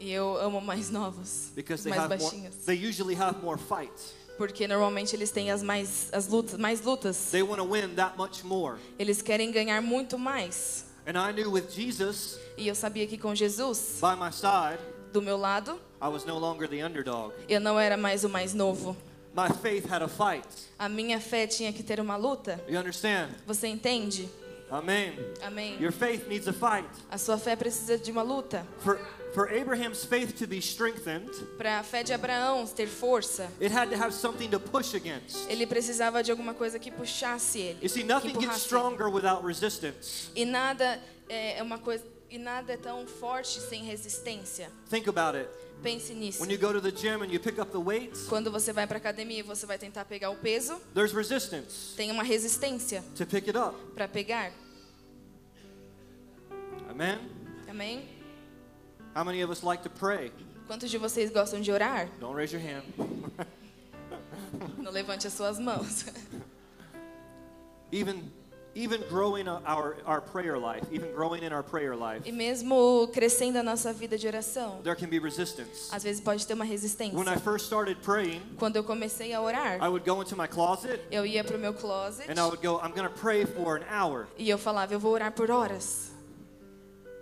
E 0.00 0.10
eu 0.10 0.36
amo 0.38 0.60
mais 0.60 0.90
novos, 0.90 1.50
because 1.54 1.82
they 1.82 1.90
mais 1.90 2.02
have 2.02 2.08
more, 2.18 2.30
baixinhos. 2.30 2.54
they 2.66 2.76
usually 2.88 3.14
have 3.14 3.40
more 3.42 3.58
fights. 3.58 4.12
Porque 4.36 4.66
normalmente 4.66 5.14
eles 5.14 5.30
têm 5.30 5.50
as 5.50 5.62
mais 5.62 6.08
as 6.12 6.26
lutas, 6.28 6.58
mais 6.58 6.80
lutas. 6.82 7.30
They 7.30 7.42
want 7.42 7.58
to 7.60 7.64
win 7.64 7.94
that 7.94 8.16
much 8.18 8.42
more. 8.44 8.78
Eles 8.98 9.22
querem 9.22 9.52
ganhar 9.52 9.80
muito 9.80 10.18
mais. 10.18 10.86
And 11.06 11.12
I 11.18 11.32
knew 11.32 11.50
with 11.52 11.70
Jesus 11.70 12.38
E 12.56 12.66
eu 12.66 12.74
sabia 12.74 13.06
que 13.06 13.16
com 13.18 13.34
Jesus 13.34 14.00
by 14.00 14.16
my 14.18 14.32
side, 14.32 14.80
do 15.12 15.20
meu 15.22 15.36
lado, 15.36 15.78
I 16.02 16.08
was 16.08 16.24
no 16.24 16.38
longer 16.38 16.68
the 16.68 16.84
underdog. 16.84 17.32
eu 17.48 17.60
não 17.60 17.78
era 17.78 17.96
mais 17.96 18.24
o 18.24 18.28
mais 18.28 18.52
novo. 18.54 18.96
My 19.36 19.52
faith 19.62 19.86
had 19.90 20.02
a 20.02 20.08
fight. 20.08 20.46
A 20.78 20.88
minha 20.88 21.20
fé 21.20 21.46
tinha 21.46 21.72
que 21.72 21.82
ter 21.82 22.00
uma 22.00 22.16
luta. 22.16 22.60
You 22.68 22.78
understand? 22.78 23.28
Você 23.46 23.66
entende? 23.68 24.28
Amen. 24.70 25.14
Amém. 25.42 25.80
Your 25.80 25.92
faith 25.92 26.26
needs 26.28 26.48
a 26.48 26.52
fight. 26.52 26.88
A 27.10 27.18
sua 27.18 27.38
fé 27.38 27.54
precisa 27.56 27.98
de 27.98 28.10
uma 28.10 28.22
luta. 28.22 28.66
For 28.80 28.98
for 29.34 29.52
Abraham's 29.52 30.04
faith 30.04 30.38
to 30.38 30.46
be 30.46 30.58
strengthened, 30.58 31.28
Para 31.58 31.80
a 31.80 31.82
fé 31.82 32.02
de 32.04 32.12
Abraão 32.12 32.64
ter 32.66 32.86
força, 32.86 33.50
it 33.60 33.72
had 33.74 33.90
to 33.90 33.96
have 33.96 34.12
something 34.14 34.48
to 34.48 34.60
push 34.60 34.94
against. 34.94 35.48
ele 35.50 35.66
precisava 35.66 36.22
de 36.22 36.30
alguma 36.30 36.54
coisa 36.54 36.78
que 36.78 36.90
puxasse 36.90 37.58
ele. 37.58 37.78
You 37.82 37.88
see, 37.88 38.04
nothing 38.04 38.40
gets 38.40 38.62
stronger 38.62 39.08
without 39.08 39.44
resistance. 39.44 40.30
E 40.36 40.44
nada 40.44 41.00
é 41.28 41.62
uma 41.62 41.78
coisa 41.78 42.04
e 42.30 42.38
nada 42.38 42.72
é 42.72 42.76
tão 42.76 43.06
forte 43.06 43.60
sem 43.60 43.84
resistência. 43.84 44.70
Think 44.88 45.08
about 45.08 45.36
it. 45.36 45.48
Pense 45.84 46.14
nisso. 46.14 46.40
When 46.40 46.50
you 46.50 46.56
go 46.58 46.72
to 46.72 46.80
the 46.80 46.90
gym 46.90 47.22
and 47.22 47.30
you 47.30 47.38
pick 47.38 47.60
up 47.60 47.70
the 47.70 47.78
weights, 47.78 48.26
Quando 48.26 48.50
você 48.50 48.72
vai 48.72 48.86
para 48.86 48.96
academia 48.96 49.40
e 49.40 49.42
você 49.42 49.66
vai 49.66 49.76
tentar 49.78 50.06
pegar 50.06 50.30
o 50.30 50.36
peso, 50.36 50.80
there's 50.94 51.12
resistance 51.12 51.94
tem 51.94 52.10
uma 52.10 52.22
resistência 52.24 53.04
to 53.14 53.26
pick 53.26 53.46
it 53.46 53.56
up. 53.56 53.76
para 53.94 54.08
pegar. 54.08 54.50
Amen. 56.88 57.18
Amém? 57.68 58.08
How 59.14 59.24
many 59.24 59.42
of 59.44 59.52
us 59.52 59.62
like 59.62 59.82
to 59.82 59.90
pray? 59.90 60.32
Quantos 60.66 60.90
de 60.90 60.96
vocês 60.96 61.30
gostam 61.30 61.60
de 61.60 61.70
orar? 61.70 62.08
Don't 62.18 62.34
raise 62.34 62.54
your 62.54 62.62
hand. 62.64 62.84
Não 64.78 64.90
levante 64.90 65.26
as 65.26 65.32
suas 65.34 65.58
mãos. 65.58 66.06
Even 67.92 68.32
even 68.76 69.00
growing 69.08 69.46
our 69.48 69.96
our 70.04 70.20
prayer 70.20 70.58
life, 70.58 70.84
even 70.90 71.12
growing 71.12 71.42
in 71.44 71.52
our 71.52 71.62
prayer 71.62 71.94
life, 71.94 72.22
E 72.28 72.32
mesmo 72.32 73.08
crescendo 73.12 73.58
a 73.58 73.62
nossa 73.62 73.92
vida 73.92 74.18
de 74.18 74.26
oração, 74.26 74.80
there 74.82 74.96
can 74.96 75.08
be 75.08 75.18
resistance. 75.18 75.88
às 75.92 76.02
vezes 76.02 76.20
pode 76.20 76.46
ter 76.46 76.54
uma 76.54 76.64
resistência. 76.64 77.16
When 77.16 77.28
I 77.28 77.36
first 77.38 77.66
started 77.66 77.98
praying, 78.02 78.40
Quando 78.58 78.76
eu 78.76 78.84
comecei 78.84 79.32
a 79.32 79.40
orar, 79.40 79.76
I 79.82 79.88
would 79.88 80.04
go 80.04 80.20
into 80.20 80.36
my 80.36 80.48
closet 80.48 81.00
eu 81.10 81.24
ia 81.24 81.44
pro 81.44 81.58
meu 81.58 81.72
closet 81.72 82.28
and 82.28 82.38
I 82.38 82.44
would 82.44 82.60
go, 82.60 82.80
I'm 82.82 82.92
going 82.92 83.08
to 83.08 83.14
pray 83.20 83.44
for 83.46 83.76
an 83.76 83.84
hour. 83.90 84.26
e 84.36 84.48
eu 84.50 84.58
falava, 84.58 84.92
eu 84.94 84.98
vou 85.00 85.12
orar 85.12 85.32
por 85.32 85.50
horas. 85.50 86.10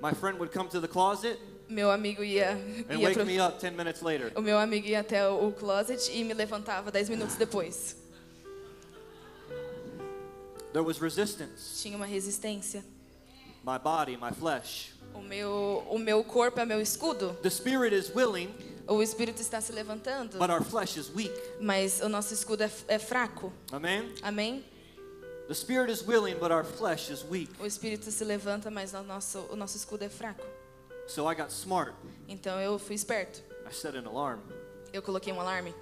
My 0.00 0.12
friend 0.12 0.38
would 0.38 0.52
come 0.52 0.68
to 0.71 0.80
the 0.80 0.88
closet 0.88 1.38
Meu 1.68 1.90
amigo 1.90 2.23
ia, 2.25 2.50
and 2.90 2.99
ia 2.99 3.06
wake 3.09 3.14
pro, 3.14 3.25
me 3.25 3.38
up 3.40 3.59
10 3.61 3.75
minutes 3.76 4.02
later. 4.02 4.30
o 4.35 4.42
meu 4.42 4.59
amigo 4.59 4.87
ia 4.87 5.00
até 5.00 5.26
o 5.28 5.52
closet 5.52 6.11
e 6.12 6.23
me 6.25 6.35
levantava 6.35 6.90
10 6.90 7.09
minutos 7.09 7.37
depois. 7.37 7.97
There 10.73 10.83
was 10.85 10.99
resistance. 11.00 11.81
Tinha 11.83 11.97
uma 11.97 12.07
resistência. 12.07 12.85
My 13.64 13.79
body, 13.79 14.17
my 14.17 14.33
flesh. 14.33 14.93
O 15.14 15.21
meu, 15.21 15.87
o 15.91 15.99
meu 15.99 16.25
corpo 16.25 16.59
é 16.61 16.64
meu 16.64 16.81
escudo. 16.81 17.37
The 17.43 17.50
spirit 17.50 17.95
is 17.95 18.11
willing, 18.14 18.52
O 18.88 19.02
espírito 19.02 19.41
está 19.41 19.61
se 19.61 19.71
levantando, 19.73 20.38
but 20.38 20.50
our 20.50 20.62
flesh 20.62 20.97
is 20.97 21.09
weak. 21.14 21.33
mas 21.61 22.00
o 22.00 22.09
nosso 22.09 22.35
escudo 22.35 22.64
é, 22.64 22.71
é 22.88 22.99
fraco. 22.99 23.52
Amen. 23.71 24.12
Amém? 24.23 24.64
The 25.47 25.55
spirit 25.55 25.91
is 25.93 26.02
willing, 26.07 26.37
but 26.37 26.50
our 26.50 26.64
flesh 26.64 27.11
is 27.11 27.23
weak. 27.31 27.50
O 27.61 27.67
espírito 27.67 28.11
se 28.11 28.25
levanta, 28.25 28.71
mas 28.71 28.95
o 28.95 29.02
nosso, 29.02 29.47
o 29.50 29.57
nosso 29.57 29.76
escudo 29.76 30.02
é 30.05 30.09
fraco. 30.09 30.45
So 31.07 31.31
I 31.31 31.35
got 31.35 31.50
smart. 31.50 31.93
Então 32.26 32.59
eu 32.61 32.79
fui 32.79 32.95
esperto. 32.97 33.43
I 33.69 33.73
set 33.73 33.95
an 33.97 34.07
alarm. 34.09 34.41
Eu 34.93 35.02
coloquei 35.02 35.33
um 35.33 35.41
alarme. 35.41 35.75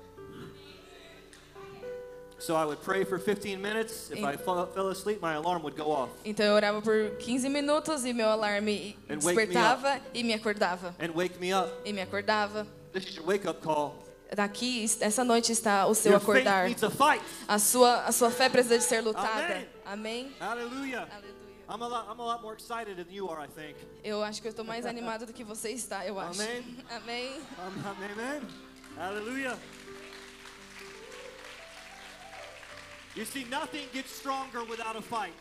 So 2.40 2.56
I 2.56 2.64
would 2.64 2.80
pray 2.82 3.04
for 3.04 3.18
15 3.18 3.60
minutes. 3.60 4.10
If 4.10 4.24
I 4.24 4.36
fell, 4.36 4.66
fell 4.66 4.88
asleep, 4.88 5.20
my 5.20 5.34
alarm 5.34 5.62
would 5.62 5.76
go 5.76 5.92
off 5.92 6.10
Então 6.24 6.44
eu 6.46 6.54
orava 6.54 6.80
por 6.80 7.10
15 7.18 7.48
minutos 7.48 8.04
e 8.04 8.12
meu 8.12 8.28
alarme 8.28 8.96
And 9.08 9.22
wake 9.22 9.26
me 9.26 9.46
despertava 9.46 10.00
e 10.14 10.24
me 10.24 10.32
acordava. 10.32 10.94
and 10.98 11.14
wake 11.14 11.38
me 11.38 11.52
up. 11.52 11.70
E 11.84 11.92
me 11.92 12.00
acordava. 12.00 12.66
This 12.92 13.04
is 13.06 13.16
your 13.16 13.26
wake 13.26 13.46
up 13.46 13.60
call. 13.60 13.94
Daqui, 14.34 14.84
essa 15.00 15.24
noite 15.24 15.52
está 15.52 15.86
o 15.86 15.94
seu 15.94 16.12
Your 16.12 16.20
faith 16.20 16.46
acordar. 16.46 16.68
needs 16.68 16.82
a 16.82 16.90
fight. 16.90 17.22
A 17.48 17.58
sua, 17.58 18.04
a 18.04 18.12
sua 18.12 18.30
fé 18.30 18.48
precisa 18.48 18.78
de 18.78 18.84
ser 18.84 19.00
lutada. 19.02 19.66
Amém. 19.84 20.30
Amém? 20.30 20.32
Aleluia. 20.40 21.08
I'm 21.68 21.82
a 21.82 21.86
lot, 21.86 22.06
I'm 22.08 22.18
a 22.18 22.24
lot 22.24 22.42
more 22.42 22.54
excited 22.54 22.96
than 22.96 23.12
you 23.12 23.28
are, 23.28 23.40
I 23.40 23.48
think. 23.48 23.76
Eu 24.02 24.22
acho 24.24 24.40
que 24.40 24.48
eu 24.48 24.50
estou 24.50 24.64
mais 24.64 24.86
animado 24.86 25.26
do 25.26 25.32
que 25.32 25.44
você 25.44 25.70
está, 25.70 26.06
eu 26.06 26.18
acho. 26.18 26.40
Amém. 26.40 26.64
Amém. 26.90 27.40
Um, 27.58 27.78
um, 27.78 28.46
You 33.16 33.24
see, 33.24 33.44
nothing 33.44 33.88
gets 33.92 34.10
stronger 34.12 34.62
without 34.64 34.96
a 34.96 35.02
fight. 35.02 35.34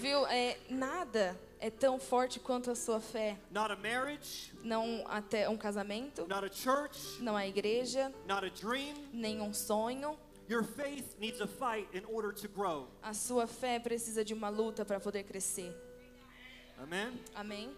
Viu? 0.00 0.26
É, 0.26 0.58
nada 0.68 1.38
é 1.58 1.70
tão 1.70 1.98
forte 1.98 2.38
quanto 2.38 2.70
a 2.70 2.74
sua 2.74 3.00
fé. 3.00 3.36
Not 3.50 3.72
a 3.72 3.76
marriage, 3.76 4.52
Não 4.62 5.04
até 5.08 5.48
um 5.48 5.56
casamento, 5.56 6.26
not 6.26 6.44
a 6.44 6.50
church, 6.52 6.98
não 7.22 7.34
a 7.36 7.46
igreja, 7.46 8.12
not 8.26 8.44
a 8.44 8.50
dream. 8.50 8.94
nenhum 9.12 9.52
sonho. 9.54 10.18
Your 10.48 10.62
faith 10.62 11.16
needs 11.18 11.40
a 11.40 11.46
fight 11.46 11.88
in 11.94 12.04
order 12.04 12.30
to 12.34 12.48
grow. 12.48 12.88
A 13.02 13.14
sua 13.14 13.46
fé 13.46 13.78
precisa 13.78 14.22
de 14.22 14.34
uma 14.34 14.50
luta 14.50 14.84
para 14.84 15.00
poder 15.00 15.22
crescer. 15.24 15.74
Amen. 16.78 17.18
Amém? 17.34 17.74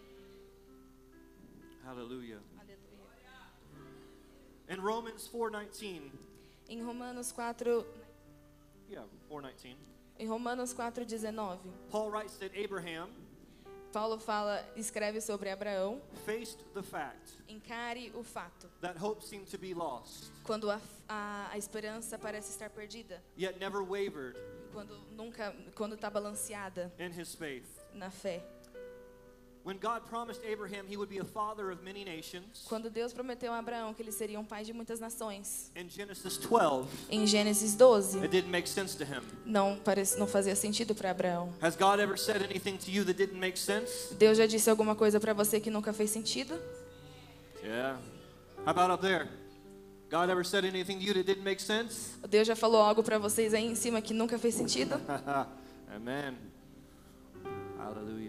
Hallelujah. 1.84 2.40
Aleluia. 2.58 2.80
In 4.68 4.80
Romans 4.80 5.28
4:19, 5.28 6.10
Em 6.68 6.82
Romanos 6.82 7.30
4, 7.30 7.86
yeah, 8.90 9.04
4:19, 9.30 9.76
em 10.18 10.26
Romanos 10.28 10.72
4:19, 10.74 11.58
Paul 11.90 12.10
writes 12.10 12.36
that 12.38 12.50
Abraham 12.56 13.08
Paulo 13.92 14.18
fala, 14.18 14.62
escreve 14.76 15.20
sobre 15.22 15.48
Abraão, 15.48 16.02
faced 16.26 16.58
the 16.74 16.82
fact 16.82 17.32
encare 17.48 18.10
o 18.14 18.22
fato. 18.22 18.68
that 18.82 18.96
hope 18.98 19.22
seemed 19.24 19.46
to 19.48 19.56
be 19.58 19.72
lost, 19.74 20.30
Quando 20.44 20.70
a, 20.70 20.80
a, 21.08 21.48
a 21.52 21.56
esperança 21.58 22.18
parece 22.18 22.50
estar 22.50 22.68
perdida, 22.70 23.22
yet 23.38 23.58
never 23.58 23.82
wavered 23.82 24.36
quando 24.72 24.94
nunca, 25.16 25.54
quando 25.74 25.94
está 25.94 26.10
balanceada 26.10 26.92
in 26.98 27.10
his 27.10 27.34
faith. 27.34 27.66
na 27.94 28.10
fé. 28.10 28.42
Quando 32.68 32.88
Deus 32.88 33.12
prometeu 33.12 33.52
a 33.52 33.58
Abraão 33.58 33.92
que 33.92 34.00
ele 34.00 34.12
seria 34.12 34.38
um 34.38 34.44
pai 34.44 34.62
de 34.62 34.72
muitas 34.72 35.00
nações, 35.00 35.72
in 35.74 35.88
Genesis 35.88 36.36
12, 36.36 36.88
em 37.10 37.26
Gênesis 37.26 37.74
12, 37.74 38.18
it 38.18 38.28
didn't 38.28 38.50
make 38.50 38.68
sense 38.68 38.96
to 38.96 39.02
him. 39.02 39.20
não 39.44 39.76
parece, 39.84 40.16
não 40.18 40.26
fazia 40.28 40.54
sentido 40.54 40.94
para 40.94 41.10
Abraão. 41.10 41.52
Has 41.60 41.74
God 41.74 41.98
ever 41.98 42.16
said 42.16 42.42
anything 42.44 42.76
to 42.76 42.90
you 42.90 43.04
that 43.04 43.18
didn't 43.18 43.40
make 43.40 43.58
sense? 43.58 44.14
Deus 44.14 44.38
já 44.38 44.46
disse 44.46 44.70
alguma 44.70 44.94
coisa 44.94 45.18
para 45.18 45.32
você 45.32 45.58
que 45.58 45.70
nunca 45.70 45.92
fez 45.92 46.10
sentido? 46.10 46.56
Yeah. 47.64 47.98
How 48.64 48.70
about 48.70 48.92
up 48.92 49.02
there? 49.02 49.28
God 50.08 50.30
ever 50.30 50.44
said 50.44 50.64
anything 50.64 50.98
to 50.98 51.04
you 51.04 51.14
that 51.14 51.24
didn't 51.24 51.42
make 51.42 51.60
sense? 51.60 52.12
Deus 52.28 52.46
já 52.46 52.54
falou 52.54 52.80
algo 52.80 53.02
para 53.02 53.18
vocês 53.18 53.52
aí 53.52 53.64
em 53.64 53.74
cima 53.74 54.00
que 54.00 54.14
nunca 54.14 54.38
fez 54.38 54.54
sentido? 54.54 54.94
Amen. 55.92 56.36
Hallelujah. 57.78 58.25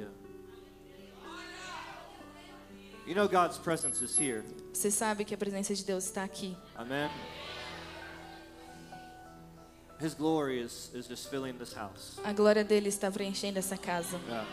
You 3.08 3.16
know 3.16 3.28
God's 3.30 3.58
presence 3.58 4.02
is 4.02 4.18
here. 4.18 4.44
Você 4.74 4.92
sabe 4.92 5.24
que 5.24 5.34
a 5.34 5.38
presença 5.38 5.74
de 5.74 5.82
Deus 5.86 6.04
está 6.04 6.26
aqui. 6.26 6.58
Amen. 6.78 7.10
His 9.98 10.14
glory 10.14 10.60
is, 10.60 10.92
is 10.94 11.08
just 11.08 11.30
filling 11.30 11.58
this 11.58 11.74
house. 11.74 12.20
A 12.26 12.34
glória 12.34 12.66
dele 12.66 12.90
está 12.90 13.10
preenchendo 13.10 13.58
essa 13.60 13.78
casa. 13.78 14.20
Yeah. 14.28 14.46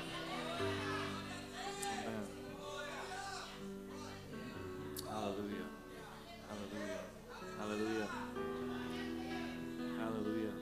Hallelujah. 5.11 5.67
Hallelujah. 6.49 7.01
Hallelujah. 7.59 8.09
Hallelujah. 9.99 10.53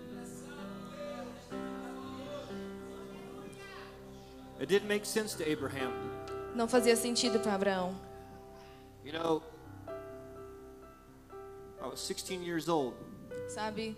It 4.60 4.68
didn't 4.70 4.88
make 4.88 5.04
sense 5.04 5.34
to 5.34 5.46
Abraham. 5.46 5.92
Não 6.54 6.68
fazia 6.68 6.96
sentido 6.96 7.40
para 7.40 7.54
Abraão. 7.54 7.94
You 9.04 9.12
know, 9.12 9.42
I 11.80 11.86
was 11.86 12.00
16 12.00 12.42
years 12.44 12.68
old. 12.68 12.96
Sabe? 13.48 13.96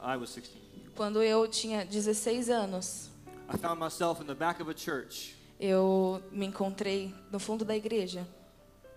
I 0.00 0.16
was 0.16 0.30
16. 0.30 0.60
Quando 0.96 1.22
eu 1.22 1.46
tinha 1.48 1.84
16 1.84 2.50
anos, 2.50 3.10
I 3.48 3.56
found 3.56 3.80
myself 3.80 4.20
in 4.20 4.26
the 4.26 4.34
back 4.34 4.60
of 4.60 4.70
a 4.70 4.74
church, 4.74 5.34
eu 5.58 6.22
me 6.30 6.46
encontrei 6.46 7.14
no 7.30 7.38
fundo 7.38 7.64
da 7.64 7.74
igreja 7.74 8.26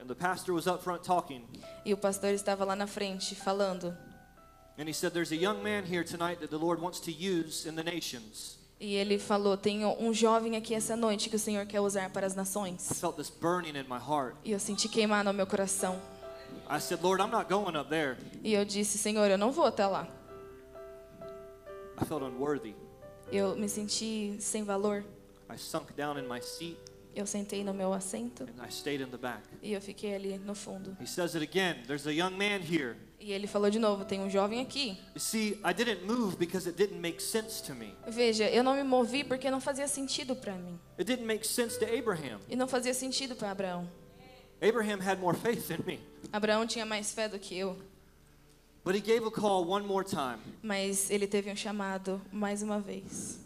and 0.03 0.09
the 0.09 0.15
pastor 0.15 0.53
was 0.53 0.67
up 0.67 0.83
front 0.83 1.01
talking. 1.01 1.47
e 1.85 1.93
o 1.93 1.97
pastor 1.97 2.33
estava 2.33 2.65
lá 2.65 2.75
na 2.75 2.85
frente 2.87 3.35
falando. 3.35 3.95
And 4.77 4.87
he 4.87 4.93
said, 4.93 5.13
There's 5.13 5.31
a 5.31 5.37
young 5.37 5.63
man 5.63 5.85
here 5.85 6.03
tonight 6.03 6.41
that 6.41 6.49
the 6.49 6.57
Lord 6.57 6.81
wants 6.81 6.99
to 7.01 7.11
use 7.11 7.65
in 7.65 7.75
the 7.75 7.83
nations. 7.83 8.57
E 8.83 8.95
ele 8.95 9.17
falou: 9.17 9.55
Tem 9.55 9.85
um 9.85 10.13
jovem 10.13 10.57
aqui 10.57 10.75
essa 10.75 10.93
noite 10.97 11.29
que 11.29 11.37
o 11.37 11.39
Senhor 11.39 11.65
quer 11.65 11.79
usar 11.79 12.09
para 12.09 12.27
as 12.27 12.33
I 12.33 12.35
nações. 12.35 12.91
felt 12.99 13.15
this 13.15 13.29
burning 13.29 13.79
in 13.79 13.85
my 13.87 13.97
heart. 13.97 14.35
E 14.43 14.51
eu 14.51 14.59
senti 14.59 14.89
queimar 14.89 15.23
no 15.23 15.31
meu 15.31 15.47
coração. 15.47 16.01
I 16.69 16.81
said, 16.81 17.01
Lord, 17.01 17.23
I'm 17.23 17.31
not 17.31 17.47
going 17.47 17.77
up 17.77 17.89
there. 17.89 18.17
E 18.43 18.53
eu 18.53 18.65
disse: 18.65 18.97
Senhor, 18.97 19.31
eu 19.31 19.37
não 19.37 19.53
vou 19.53 19.63
até 19.63 19.87
lá. 19.87 20.05
I 21.97 22.03
felt 22.05 22.23
unworthy. 22.23 22.75
Eu 23.31 23.55
me 23.55 23.69
senti 23.69 24.35
sem 24.41 24.65
valor. 24.65 25.05
I 25.49 25.57
sunk 25.57 25.93
down 25.93 26.19
in 26.19 26.27
my 26.27 26.41
seat 26.41 26.77
Eu 27.15 27.25
sentei 27.27 27.63
no 27.63 27.73
meu 27.73 27.93
assento 27.93 28.43
and 28.43 28.65
I 28.65 28.69
stayed 28.71 29.03
in 29.03 29.07
the 29.07 29.17
back. 29.17 29.41
e 29.61 29.73
eu 29.73 29.81
fiquei 29.81 30.15
ali 30.15 30.37
no 30.39 30.55
fundo. 30.55 30.97
He 30.99 31.05
says 31.05 31.35
it 31.35 31.43
again 31.43 31.83
there's 31.85 32.07
a 32.07 32.11
young 32.11 32.31
man 32.31 32.59
here. 32.61 32.95
E 33.19 33.31
ele 33.31 33.47
falou 33.47 33.69
de 33.69 33.79
novo: 33.79 34.03
Tem 34.03 34.19
um 34.19 34.29
jovem 34.29 34.59
aqui. 34.61 34.97
See, 35.15 35.59
I 35.63 35.73
didn't 35.73 36.05
move 36.05 36.35
because 36.37 36.67
it 36.67 36.77
didn't 36.77 36.99
make 36.99 37.21
sense 37.21 37.61
to 37.63 37.73
me. 37.73 37.95
Veja, 38.07 38.49
eu 38.49 38.63
não 38.63 38.75
me 38.75 38.83
movi 38.83 39.23
porque 39.23 39.49
não 39.49 39.61
fazia 39.61 39.87
sentido 39.87 40.35
para 40.35 40.55
mim. 40.55 40.77
It 40.97 41.05
didn't 41.05 41.25
make 41.25 41.45
sense 41.47 41.77
to 41.79 41.85
Abraham. 41.85 42.39
E 42.49 42.55
não 42.55 42.67
fazia 42.67 42.93
sentido 42.93 43.35
para 43.35 43.51
Abraão. 43.51 43.87
Abraham 44.61 44.99
had 45.01 45.19
more 45.19 45.37
faith 45.37 45.67
than 45.67 45.83
me. 45.85 45.99
Abraão 46.31 46.65
tinha 46.65 46.85
mais 46.85 47.13
fé 47.13 47.27
do 47.29 47.37
que 47.39 47.57
eu. 47.57 47.77
But 48.83 48.95
he 48.95 48.99
gave 49.01 49.25
a 49.25 49.31
call 49.31 49.65
one 49.69 49.85
more 49.85 50.03
time. 50.05 50.39
Mas 50.61 51.09
ele 51.09 51.27
teve 51.27 51.49
um 51.51 51.55
chamado 51.55 52.21
mais 52.31 52.61
uma 52.61 52.79
vez. 52.81 53.39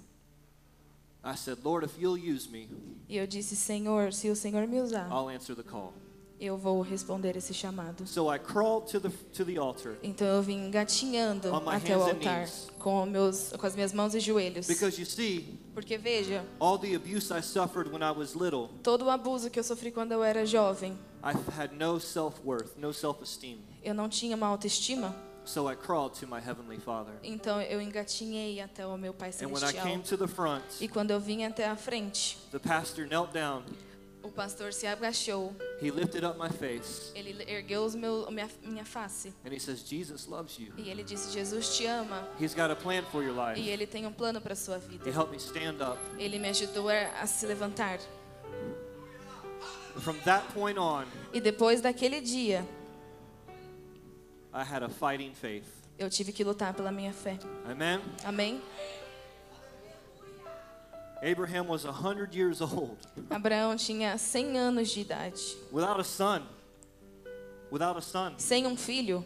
I 1.28 1.36
said, 1.36 1.58
Lord, 1.64 1.86
if 1.86 2.00
you'll 2.00 2.18
use 2.18 2.50
me, 2.50 2.70
E 3.10 3.18
eu 3.18 3.28
disse: 3.28 3.56
Senhor, 3.56 4.14
se 4.14 4.30
o 4.30 4.36
Senhor 4.36 4.66
me 4.68 4.80
usar, 4.82 5.10
I'll 5.12 5.28
answer 5.30 5.56
the 5.56 5.64
call. 5.64 5.94
eu 6.40 6.56
vou 6.58 6.82
responder 6.82 7.36
esse 7.36 7.54
chamado. 7.54 8.06
So 8.08 8.32
I 8.34 8.38
crawled 8.40 8.90
to 8.92 9.00
the 9.00 9.10
to 9.34 9.44
the 9.44 9.58
altar 9.58 9.98
Então 10.04 10.28
eu 10.28 10.42
vim 10.42 10.70
my 11.66 11.76
até 11.76 11.98
o 11.98 12.02
altar 12.04 12.42
knees. 12.42 12.68
com, 12.80 13.06
meus, 13.06 13.52
com 13.58 13.66
as 13.66 13.74
minhas 13.76 13.92
mãos 13.92 14.14
e 14.16 14.20
joelhos. 14.20 14.68
because 14.68 15.00
you 15.00 15.06
see, 15.06 15.60
Porque 15.74 15.98
veja, 15.98 16.46
all 16.60 16.78
the 16.78 16.96
abuse 16.96 17.32
I 17.34 17.42
suffered 17.42 17.90
when 17.92 18.02
I 18.04 18.12
was 18.12 18.34
little, 18.36 18.70
todo 18.84 19.06
o 19.06 19.10
abuso 19.10 19.50
que 19.50 19.60
eu 19.60 19.64
sofri 19.64 19.92
quando 19.92 20.12
eu 20.14 20.24
era 20.24 20.46
jovem, 20.46 20.98
I 21.24 21.34
had 21.60 21.72
no 21.74 22.00
self-worth, 22.00 22.78
no 22.78 22.94
self-esteem. 22.94 23.58
eu 23.84 23.94
não 23.94 24.08
tinha 24.08 24.36
uma 24.36 24.48
autoestima. 24.48 25.16
So 25.48 25.68
I 25.72 25.76
crawled 25.76 26.14
to 26.20 26.28
my 26.28 26.42
heavenly 26.42 26.78
Father. 26.78 27.14
Então 27.24 27.62
eu 27.62 27.82
engatinhei 27.82 28.60
até 28.60 28.86
o 28.86 28.98
meu 28.98 29.14
Pai 29.14 29.30
And 29.42 29.48
when 29.48 29.56
I 29.56 29.60
Celestial. 29.72 29.84
came 29.86 30.04
to 30.04 30.18
the 30.18 30.28
front, 30.28 30.64
E 30.82 30.90
quando 30.90 31.12
eu 31.12 31.20
vim 31.22 31.46
até 31.46 31.66
a 31.70 31.76
frente, 31.78 32.38
the 32.52 32.60
pastor 32.60 33.08
knelt 33.08 33.32
down. 33.32 33.64
o 34.22 34.30
pastor 34.30 34.74
se 34.74 34.86
agachou, 34.86 35.56
He 35.82 35.90
lifted 35.90 36.26
up 36.26 36.38
my 36.38 36.50
face 36.50 37.14
ele 37.16 37.46
ergueu 37.50 37.86
os 37.86 37.96
meu, 37.96 38.30
minha, 38.30 38.50
minha 38.62 38.84
face 38.84 39.34
and 39.46 39.54
he 39.54 39.60
says, 39.60 39.80
"Jesus 39.88 40.28
loves 40.28 40.60
you. 40.60 40.74
e 40.78 40.90
ele 40.90 41.02
disse: 41.02 41.32
Jesus 41.32 41.78
te 41.78 41.86
ama 41.88 42.28
He's 42.38 42.54
got 42.54 42.70
a 42.70 42.76
plan 42.76 43.04
for 43.04 43.24
your 43.24 43.34
life." 43.34 43.58
e 43.58 43.70
ele 43.70 43.88
tem 43.88 44.06
um 44.06 44.12
plano 44.12 44.42
para 44.42 44.54
sua 44.54 44.78
vida. 44.78 45.10
He 45.10 45.14
helped 45.14 45.32
me 45.32 45.38
stand 45.38 45.82
up. 45.82 45.98
Ele 46.20 46.38
me 46.40 46.50
ajudou 46.50 46.90
a, 46.90 47.22
a 47.22 47.26
se 47.26 47.46
levantar. 47.46 48.00
From 50.02 50.16
that 50.26 50.46
point 50.54 50.78
on, 50.78 51.06
E 51.34 51.40
depois 51.40 51.80
daquele 51.82 52.20
dia, 52.22 52.68
I 54.58 54.64
had 54.64 54.82
a 54.82 54.90
fighting 54.90 55.34
faith. 55.36 55.68
eu 56.00 56.10
tive 56.10 56.32
que 56.32 56.44
lutar 56.44 56.74
pela 56.74 56.92
minha 56.92 57.14
fé. 57.14 57.38
Amen. 57.70 58.02
Amém? 58.26 58.60
Abraham 61.22 61.68
was 61.68 61.84
100 61.84 62.34
years 62.36 62.60
old 62.62 62.98
Abraão 63.30 63.76
tinha 63.76 64.18
100 64.18 64.58
anos 64.58 64.90
de 64.90 65.02
idade, 65.02 65.58
without 65.72 66.00
a 66.00 66.04
son. 66.04 66.42
Without 67.72 67.98
a 67.98 68.02
son. 68.02 68.34
sem 68.40 68.66
um 68.66 68.76
filho, 68.76 69.24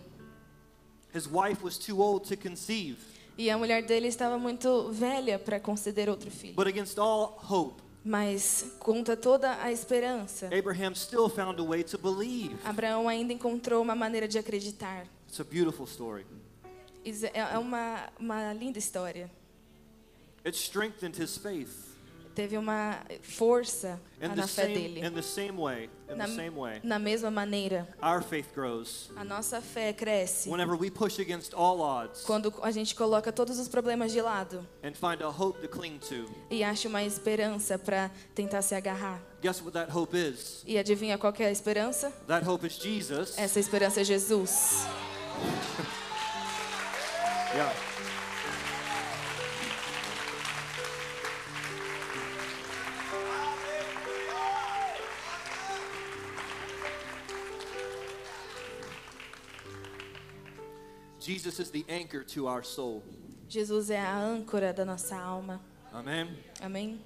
His 1.13 1.27
wife 1.27 1.63
was 1.63 1.77
too 1.77 2.01
old 2.01 2.27
to 2.27 2.35
conceive. 2.37 2.97
e 3.37 3.49
a 3.49 3.57
mulher 3.57 3.83
dele 3.85 4.07
estava 4.07 4.37
muito 4.37 4.89
velha 4.91 5.39
para 5.39 5.59
conceder 5.61 6.09
outro 6.09 6.29
filho. 6.29 6.55
But 6.55 6.67
against 6.67 6.97
all 6.97 7.37
hope, 7.49 7.81
Mas 8.03 8.65
contra 8.79 9.15
toda 9.15 9.61
a 9.61 9.71
esperança, 9.71 10.47
Abraham 10.47 10.93
still 10.95 11.29
found 11.29 11.61
a 11.61 11.63
way 11.63 11.83
to 11.83 11.97
believe. 11.97 12.55
Abraão 12.65 13.07
ainda 13.07 13.31
encontrou 13.31 13.81
uma 13.81 13.95
maneira 13.95 14.27
de 14.27 14.37
acreditar. 14.37 15.05
It's 15.31 15.39
a 15.39 15.45
beautiful 15.45 15.87
story. 15.87 16.25
É 17.33 17.39
é 17.39 17.57
uma, 17.57 18.09
uma 18.19 18.51
linda 18.51 18.77
história. 18.77 19.31
It 20.43 20.57
strengthened 20.57 21.17
his 21.17 21.37
faith. 21.37 21.69
teve 22.35 22.57
uma 22.57 22.99
força 23.21 23.97
In 24.21 24.29
na 24.35 24.45
fé 24.47 24.63
same, 24.63 24.73
dele. 24.73 25.05
in 25.05 25.11
the 25.13 25.21
same 25.21 25.53
way, 25.57 25.89
in 26.09 26.15
Na, 26.15 26.25
the 26.25 26.35
same 26.35 26.51
way, 26.51 26.79
na 26.83 26.99
mesma 26.99 27.29
maneira, 27.31 27.87
our 28.01 28.21
faith 28.21 28.53
grows 28.53 29.09
a 29.15 29.23
nossa 29.23 29.61
fé 29.61 29.93
cresce 29.93 30.49
whenever 30.49 30.75
we 30.77 30.89
push 30.89 31.19
against 31.19 31.53
all 31.53 31.81
odds 31.81 32.23
quando 32.23 32.53
a 32.61 32.71
gente 32.71 32.93
coloca 32.95 33.31
todos 33.33 33.57
os 33.59 33.67
problemas 33.67 34.11
de 34.13 34.21
lado 34.21 34.65
and 34.83 34.93
find 34.95 35.21
a 35.21 35.29
hope 35.29 35.59
to 35.61 35.67
cling 35.67 35.97
to. 35.99 36.29
e 36.49 36.63
acha 36.63 36.87
uma 36.89 37.03
esperança 37.03 37.77
para 37.79 38.09
tentar 38.35 38.61
se 38.61 38.75
agarrar. 38.75 39.21
Guess 39.41 39.61
what 39.61 39.73
that 39.73 39.91
hope 39.91 40.15
is? 40.17 40.61
E 40.65 40.77
adivinha 40.77 41.17
qual 41.17 41.33
é 41.39 41.45
a 41.45 41.51
esperança? 41.51 42.11
That 42.27 42.45
hope 42.47 42.65
is 42.67 42.73
Jesus. 42.77 43.37
Essa 43.37 43.59
esperança 43.59 44.01
é 44.01 44.03
Jesus. 44.03 44.85
Yeah. 47.53 47.73
Jesus 61.19 61.59
is 61.59 61.69
the 61.71 61.85
anchor 61.89 62.23
to 62.23 62.47
our 62.47 62.63
soul. 62.63 63.03
Jesus 63.49 63.89
é 63.89 63.99
a 63.99 64.15
âncora 64.15 64.73
da 64.73 64.85
nossa 64.85 65.17
alma. 65.17 65.59
Amen. 65.93 66.29
Amém? 66.61 67.01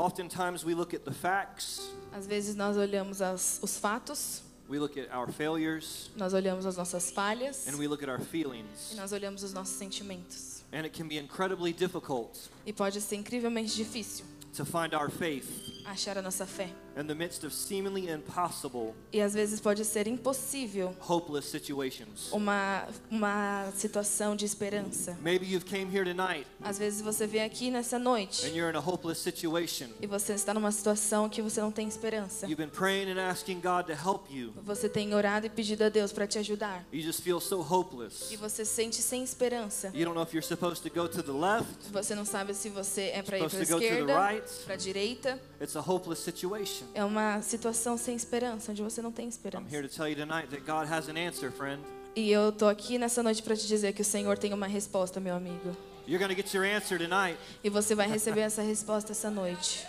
Oftentimes 0.00 0.64
we 0.64 0.74
look 0.74 0.94
at 0.94 1.04
the 1.04 1.12
facts, 1.12 1.90
Às 2.10 2.26
vezes 2.26 2.54
nós 2.56 2.76
olhamos 2.78 3.20
as, 3.20 3.60
os 3.62 3.76
fatos, 3.76 4.40
we 4.66 4.78
look 4.78 4.96
at 4.96 5.12
our 5.14 5.30
failures, 5.30 6.10
nós 6.16 6.32
olhamos 6.32 6.64
as 6.64 6.74
nossas 6.76 7.10
falhas. 7.10 7.68
And 7.68 7.76
we 7.76 7.86
look 7.86 8.02
at 8.02 8.08
our 8.08 8.18
e 8.20 8.24
feelings. 8.24 8.94
nós 8.96 9.12
olhamos 9.12 9.42
os 9.42 9.52
nossos 9.52 9.76
sentimentos. 9.76 10.62
And 10.72 10.86
it 10.86 10.96
can 10.96 11.06
be 11.06 11.18
incredibly 11.18 11.72
difficult 11.74 12.48
E 12.64 12.72
pode 12.72 12.98
ser 13.00 13.16
incrivelmente 13.16 13.76
difícil 13.76 14.24
to 14.56 14.64
find 14.64 14.94
our 14.94 15.10
faith 15.10 15.46
achar 15.84 16.16
a 16.18 16.22
nossa 16.22 16.46
fé. 16.46 16.70
in 16.96 17.06
the 17.06 17.14
midst 17.14 17.44
of 17.44 17.54
seemingly 17.54 18.08
impossible, 18.10 18.94
E 19.12 19.20
às 19.20 19.32
vezes 19.32 19.60
pode 19.60 19.84
ser 19.84 20.06
impossível 20.06 20.94
hopeless 21.08 21.48
situations. 21.48 22.30
uma, 22.32 22.86
uma 23.10 23.70
situação 23.76 24.34
de 24.34 24.44
esperança. 24.44 25.16
Maybe 25.22 25.46
you've 25.46 25.64
came 25.64 25.86
here 25.94 26.04
tonight 26.04 26.46
Às 26.62 26.78
vezes 26.78 27.00
você 27.00 27.26
vem 27.26 27.42
aqui 27.42 27.70
nessa 27.70 27.96
and 27.96 28.00
noite 28.00 28.46
you're 28.48 28.70
in 28.72 28.76
a 28.76 28.80
hopeless 28.80 29.20
situation. 29.22 29.88
e 30.00 30.06
você 30.06 30.34
está 30.34 30.52
numa 30.52 30.72
situação 30.72 31.28
que 31.28 31.40
você 31.40 31.60
não 31.60 31.70
tem 31.70 31.86
esperança. 31.88 32.46
You've 32.46 32.56
been 32.56 32.68
praying 32.70 33.10
and 33.10 33.20
asking 33.20 33.60
God 33.60 33.86
to 33.86 33.92
help 33.92 34.30
you. 34.30 34.52
Você 34.64 34.88
tem 34.88 35.14
orado 35.14 35.46
e 35.46 35.50
pedido 35.50 35.84
a 35.84 35.88
Deus 35.88 36.12
para 36.12 36.26
te 36.26 36.38
ajudar. 36.38 36.84
You 36.92 37.02
just 37.02 37.20
feel 37.22 37.40
so 37.40 37.60
hopeless. 37.60 38.32
E 38.32 38.36
você 38.36 38.64
sente 38.64 39.00
sem 39.00 39.22
esperança. 39.22 39.88
You 39.94 40.04
don't 40.04 40.14
know 40.14 40.22
if 40.24 40.32
you're 40.34 40.46
supposed 40.46 40.82
to 40.82 40.90
go 40.90 41.08
to 41.08 41.22
the 41.22 41.32
left, 41.32 41.90
Você 41.92 42.14
não 42.14 42.24
sabe 42.24 42.52
se 42.54 42.68
você 42.68 43.10
é 43.14 43.22
para 43.22 43.38
ir 43.38 43.48
para 43.48 43.58
a 43.58 43.62
esquerda, 43.62 44.30
right. 44.32 44.50
para 44.64 44.74
a 44.74 44.76
direita. 44.76 45.40
It's 45.60 45.69
a 45.76 45.80
hopeless 45.80 46.22
situation. 46.22 46.86
É 46.94 47.04
uma 47.04 47.40
situação 47.42 47.96
sem 47.96 48.14
esperança, 48.16 48.72
onde 48.72 48.82
você 48.82 49.00
não 49.02 49.12
tem 49.12 49.26
I'm 49.26 49.30
esperança. 49.30 49.74
here 49.74 49.86
to 49.86 49.94
tell 49.94 50.08
you 50.08 50.16
tonight 50.16 50.48
that 50.50 50.62
God 50.64 50.90
has 50.90 51.08
an 51.08 51.16
answer, 51.16 51.50
friend. 51.50 51.82
E 52.16 52.30
eu 52.30 52.50
tô 52.52 52.66
aqui 52.66 52.98
nessa 52.98 53.22
noite 53.22 53.42
para 53.42 53.56
te 53.56 53.66
dizer 53.66 53.92
que 53.92 54.02
o 54.02 54.04
Senhor 54.04 54.36
tem 54.36 54.52
uma 54.52 54.66
resposta, 54.66 55.20
meu 55.20 55.34
amigo. 55.34 55.76
You're 56.06 56.18
going 56.18 56.34
to 56.34 56.36
get 56.36 56.52
your 56.52 56.64
answer 56.64 56.98
tonight. 56.98 57.38
E 57.62 57.70
você 57.70 57.94
vai 57.94 58.08
receber 58.08 58.40
essa 58.40 58.62
resposta 58.62 59.12
essa 59.12 59.30
noite. 59.30 59.86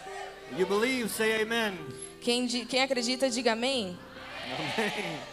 You 0.57 0.67
believe, 0.67 1.09
say 1.09 1.41
amen. 1.41 1.77
Quem, 2.21 2.47
quem 2.47 2.83
acredita, 2.83 3.29
diga 3.29 3.53
amém. 3.53 3.97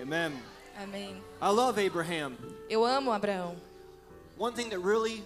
Amen. 0.00 0.32
Amém. 0.76 1.22
I 1.42 1.48
love 1.50 1.78
Abraham. 1.78 2.36
Eu 2.68 2.84
amo 2.84 3.12
Abraão. 3.12 3.56
One 4.38 4.54
thing 4.54 4.70
that 4.70 4.78
really 4.80 5.22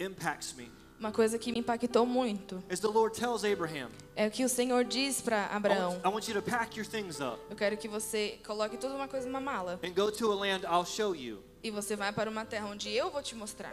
impacts 0.00 0.54
me 0.54 0.70
Uma 0.98 1.12
coisa 1.12 1.38
que 1.38 1.52
me 1.52 1.60
impactou 1.60 2.04
muito 2.04 2.62
Abraham, 3.52 3.88
é 4.16 4.26
o 4.26 4.30
que 4.30 4.44
o 4.44 4.48
Senhor 4.48 4.84
diz 4.84 5.20
para 5.20 5.44
I 5.44 5.48
Abraão. 5.52 6.00
Eu 7.48 7.56
quero 7.56 7.76
que 7.76 7.86
você 7.86 8.38
coloque 8.44 8.76
toda 8.76 8.94
uma 8.94 9.06
coisa 9.06 9.26
numa 9.26 9.40
mala 9.40 9.78
and 9.84 9.92
go 9.92 10.10
to 10.10 10.32
a 10.32 10.34
land 10.34 10.64
I'll 10.66 10.84
show 10.84 11.14
you. 11.14 11.38
e 11.62 11.70
você 11.70 11.94
vai 11.94 12.12
para 12.12 12.28
uma 12.28 12.44
terra 12.44 12.66
onde 12.66 12.90
eu 12.90 13.10
vou 13.10 13.22
te 13.22 13.36
mostrar. 13.36 13.72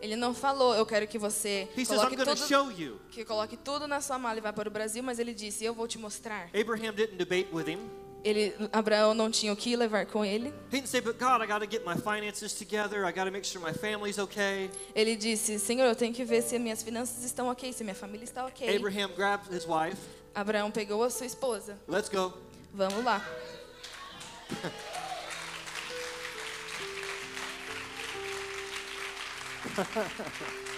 Ele 0.00 0.16
não 0.16 0.34
falou, 0.34 0.74
eu 0.74 0.84
quero 0.86 1.06
que 1.06 1.18
você 1.18 1.68
He 1.76 1.84
says, 1.84 1.98
coloque 1.98 2.16
to 2.16 2.24
tudo, 2.24 2.46
show 2.46 2.70
you. 2.70 3.00
que 3.10 3.24
coloque 3.24 3.56
tudo 3.56 3.88
na 3.88 4.02
sua 4.02 4.18
mala 4.18 4.38
e 4.38 4.40
vá 4.42 4.52
para 4.52 4.68
o 4.68 4.70
Brasil, 4.70 5.02
mas 5.02 5.18
ele 5.18 5.32
disse, 5.32 5.64
eu 5.64 5.72
vou 5.72 5.88
te 5.88 5.98
mostrar. 5.98 6.50
Abraham 6.54 6.92
didn't 6.92 7.16
debate 7.16 7.48
with 7.52 7.68
him. 7.68 7.80
Ele, 8.24 8.54
Abraão 8.72 9.14
não 9.14 9.30
tinha 9.30 9.52
o 9.52 9.56
que 9.56 9.76
levar 9.76 10.06
com 10.06 10.24
ele. 10.24 10.48
He 10.70 10.80
didn't 10.80 10.88
say, 10.88 11.00
but 11.00 11.18
God, 11.18 11.42
I 11.42 11.46
got 11.46 11.60
to 11.60 11.70
get 11.70 11.84
my 11.84 11.96
finances 11.96 12.52
together. 12.52 13.06
I 13.06 13.12
got 13.12 13.24
to 13.24 13.30
make 13.30 13.44
sure 13.44 13.60
my 13.60 13.72
family's 13.72 14.18
okay. 14.18 14.70
Ele 14.94 15.16
disse, 15.16 15.58
Senhor, 15.58 15.86
eu 15.86 15.94
tenho 15.94 16.12
que 16.12 16.24
ver 16.24 16.42
se 16.42 16.58
minhas 16.58 16.82
finanças 16.82 17.24
estão 17.24 17.48
ok, 17.48 17.72
se 17.72 17.84
minha 17.84 17.94
família 17.94 18.24
está 18.24 18.46
ok. 18.46 18.76
Abraham 18.76 19.10
grabbed 19.14 19.54
his 19.54 19.66
wife. 19.66 19.98
Abraão 20.34 20.70
pegou 20.70 21.02
a 21.02 21.10
sua 21.10 21.26
esposa. 21.26 21.78
Let's 21.88 22.08
go. 22.08 22.32
Vamos 22.74 23.04
lá. 23.04 23.24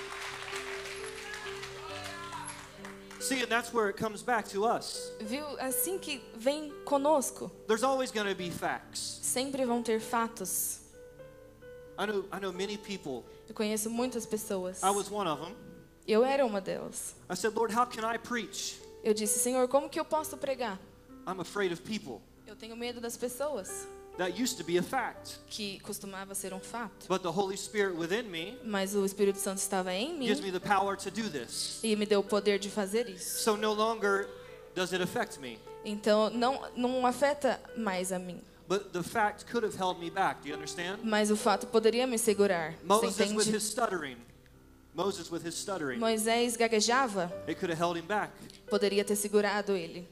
See, 3.20 3.42
and 3.42 3.48
that's 3.50 3.72
where 3.72 3.88
it 3.90 3.96
comes 3.98 4.22
back 4.22 4.48
to 4.48 4.64
us. 4.64 5.12
Viu? 5.20 5.44
Assim 5.60 5.98
que 5.98 6.20
vem 6.36 6.72
conosco, 6.84 7.50
There's 7.66 7.84
always 7.84 8.10
going 8.10 8.26
to 8.28 8.34
be 8.34 8.50
facts. 8.50 9.18
sempre 9.22 9.64
vão 9.64 9.82
ter 9.82 10.00
fatos. 10.00 10.80
I 11.98 12.06
know, 12.06 12.24
I 12.32 12.40
know 12.40 12.52
many 12.52 12.78
people. 12.78 13.24
Eu 13.48 13.54
conheço 13.54 13.90
muitas 13.90 14.24
pessoas. 14.24 14.82
I 14.82 14.90
was 14.90 15.10
one 15.10 15.28
of 15.28 15.40
them. 15.44 15.54
Eu 16.06 16.24
era 16.24 16.46
uma 16.46 16.60
delas. 16.60 17.14
I 17.30 17.34
said, 17.36 17.54
Lord, 17.54 17.72
how 17.76 17.84
can 17.86 18.04
I 18.04 18.16
preach? 18.18 18.80
Eu 19.04 19.12
disse, 19.12 19.38
Senhor, 19.38 19.68
como 19.68 19.88
que 19.88 20.00
eu 20.00 20.04
posso 20.04 20.36
pregar? 20.38 20.78
I'm 21.26 21.40
afraid 21.40 21.72
of 21.72 21.82
people. 21.82 22.22
Eu 22.46 22.56
tenho 22.56 22.74
medo 22.74 23.00
das 23.00 23.16
pessoas, 23.18 23.86
That 24.20 24.38
used 24.38 24.58
to 24.58 24.64
be 24.64 24.76
a 24.76 24.82
fact. 24.82 25.38
que 25.48 25.80
costumava 25.80 26.34
ser 26.34 26.52
um 26.52 26.60
fato. 26.60 27.08
But 27.08 27.22
the 27.22 27.30
Holy 27.30 27.56
Spirit 27.56 27.96
within 27.96 28.24
me 28.24 28.58
Mas 28.62 28.94
o 28.94 29.02
Espírito 29.02 29.38
Santo 29.38 29.56
estava 29.56 29.94
em 29.94 30.12
mim 30.12 30.26
gives 30.26 30.42
me 30.42 30.52
the 30.52 30.60
power 30.60 30.94
to 30.94 31.10
do 31.10 31.30
this. 31.30 31.80
e 31.82 31.96
me 31.96 32.04
deu 32.04 32.20
o 32.20 32.22
poder 32.22 32.58
de 32.58 32.68
fazer 32.68 33.08
isso. 33.08 33.42
So 33.42 33.56
no 33.56 33.72
longer 33.72 34.28
does 34.74 34.92
it 34.92 35.02
affect 35.02 35.40
me. 35.40 35.58
Então 35.86 36.28
não 36.28 36.60
não 36.76 37.06
afeta 37.06 37.58
mais 37.78 38.12
a 38.12 38.18
mim. 38.18 38.42
But 38.68 38.92
the 38.92 39.02
fact 39.02 39.46
could 39.50 39.64
have 39.64 39.74
held 39.74 39.98
me 39.98 40.10
back. 40.10 40.42
Do 40.42 40.48
you 40.50 40.54
understand? 40.54 40.98
Mas 41.02 41.30
o 41.30 41.36
fato 41.36 41.66
poderia 41.68 42.06
me 42.06 42.18
segurar. 42.18 42.74
Você 42.84 43.06
Moses 43.06 43.32
with 43.32 43.56
his 43.56 43.62
stuttering. 43.62 44.18
Moses 44.94 45.30
with 45.30 45.46
his 45.46 45.54
stuttering. 45.54 45.98
Moisés 45.98 46.58
gaguejava, 46.58 47.32
It 47.48 47.58
could 47.58 47.72
have 47.72 47.80
held 47.82 47.98
him 47.98 48.06
back. 48.06 48.32
poderia 48.68 49.02
ter 49.02 49.16
segurado 49.16 49.72
ele. 49.72 50.06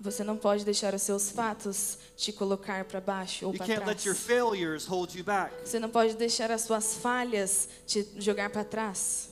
Você 0.00 0.24
não 0.24 0.36
pode 0.36 0.64
deixar 0.64 0.94
os 0.94 1.02
seus 1.02 1.30
fatos 1.30 1.98
te 2.16 2.32
colocar 2.32 2.84
para 2.84 3.00
baixo 3.00 3.46
ou 3.46 3.52
para 3.52 3.66
trás. 3.66 4.18
failures 4.18 4.86
hold 4.86 5.14
you 5.14 5.24
back. 5.24 5.54
Você 5.64 5.78
não 5.78 5.90
pode 5.90 6.14
deixar 6.14 6.50
as 6.50 6.62
suas 6.62 6.94
falhas 6.96 7.68
te 7.86 8.06
jogar 8.16 8.50
para 8.50 8.64
trás. 8.64 9.30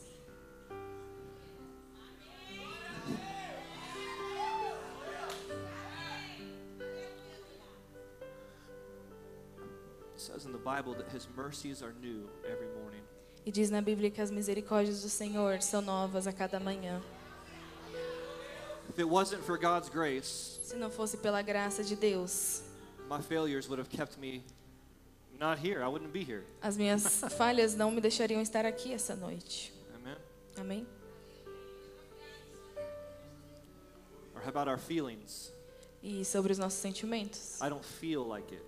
E 13.44 13.52
diz 13.52 13.70
na 13.70 13.80
Bíblia 13.80 14.10
que 14.10 14.20
as 14.20 14.30
misericórdias 14.30 15.02
do 15.02 15.08
Senhor 15.08 15.62
são 15.62 15.80
novas 15.80 16.26
a 16.26 16.32
cada 16.32 16.58
manhã. 16.58 17.00
If 18.96 19.00
it 19.00 19.08
wasn't 19.10 19.42
for 19.44 19.58
God's 19.58 19.90
grace, 19.90 20.58
Se 20.62 20.74
não 20.76 20.90
fosse 20.90 21.18
pela 21.18 21.42
graça 21.42 21.84
de 21.84 21.94
Deus, 21.94 22.62
my 23.10 23.20
failures 23.20 23.68
would 23.68 23.78
have 23.78 23.90
kept 23.94 24.18
me 24.18 24.42
not 25.38 25.58
here. 25.62 25.82
I 25.82 25.86
wouldn't 25.86 26.12
be 26.14 26.24
here. 26.24 26.44
as 26.62 26.78
minhas 26.78 27.02
falhas 27.36 27.74
não 27.74 27.90
me 27.90 28.00
deixariam 28.00 28.40
estar 28.40 28.64
aqui 28.64 28.94
essa 28.94 29.14
noite. 29.14 29.70
Amen. 29.94 30.16
Amém? 30.56 30.86
Or 34.34 34.40
how 34.42 34.48
about 34.48 34.66
our 34.66 34.78
feelings? 34.78 35.52
E 36.02 36.24
sobre 36.24 36.52
os 36.52 36.58
nossos 36.58 36.78
sentimentos. 36.80 37.60
I 37.60 37.68
don't 37.68 37.84
feel 37.84 38.26
like 38.26 38.50
it. 38.54 38.64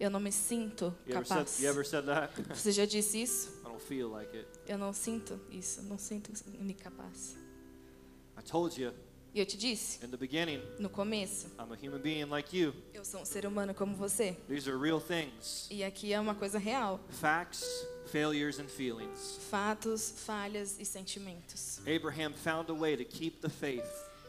Eu 0.00 0.08
não 0.10 0.20
me 0.20 0.32
sinto 0.32 0.94
You 1.06 1.16
ever 1.16 1.26
said, 1.26 1.36
capaz. 1.38 1.60
you 1.60 1.68
ever 1.68 1.84
said 1.86 2.06
that? 2.06 2.32
Você 2.54 2.72
já 2.72 2.86
disse 2.86 3.22
isso? 3.22 3.50
I 3.60 3.64
don't 3.68 3.82
feel 3.82 4.08
like 4.08 4.34
it. 4.34 4.48
Eu 4.66 4.78
não 4.78 4.94
sinto 4.94 5.38
isso, 5.50 5.82
não 5.82 5.98
sinto 5.98 6.32
me 6.58 6.72
capaz. 6.72 7.36
I 8.38 8.42
told 8.42 8.80
you 8.80 8.92
E 9.36 9.38
eu 9.38 9.44
te 9.44 9.58
disse, 9.58 10.02
in 10.02 10.08
the 10.08 10.16
beginning, 10.16 10.62
no 10.78 10.88
começo, 10.88 11.48
I'm 11.58 11.70
a 11.70 11.76
human 11.76 12.00
being 12.00 12.24
like 12.24 12.56
you. 12.56 12.72
eu 12.94 13.04
sou 13.04 13.20
um 13.20 13.24
ser 13.26 13.44
humano 13.44 13.74
como 13.74 13.94
você. 13.94 14.34
These 14.48 14.66
are 14.66 14.78
real 14.78 14.98
things. 14.98 15.66
E 15.70 15.84
aqui 15.84 16.10
é 16.14 16.18
uma 16.18 16.34
coisa 16.34 16.58
real. 16.58 16.98
Facts, 17.10 17.62
failures, 18.10 18.58
and 18.58 18.68
feelings. 18.68 19.38
Fatos, 19.50 20.14
falhas 20.24 20.76
e 20.80 20.86
sentimentos. 20.86 21.80
Abraham 21.80 22.32
found 22.32 22.70
a 22.70 22.74
way 22.74 22.96
to 22.96 23.04
keep 23.04 23.42
the 23.42 23.50
faith 23.50 23.84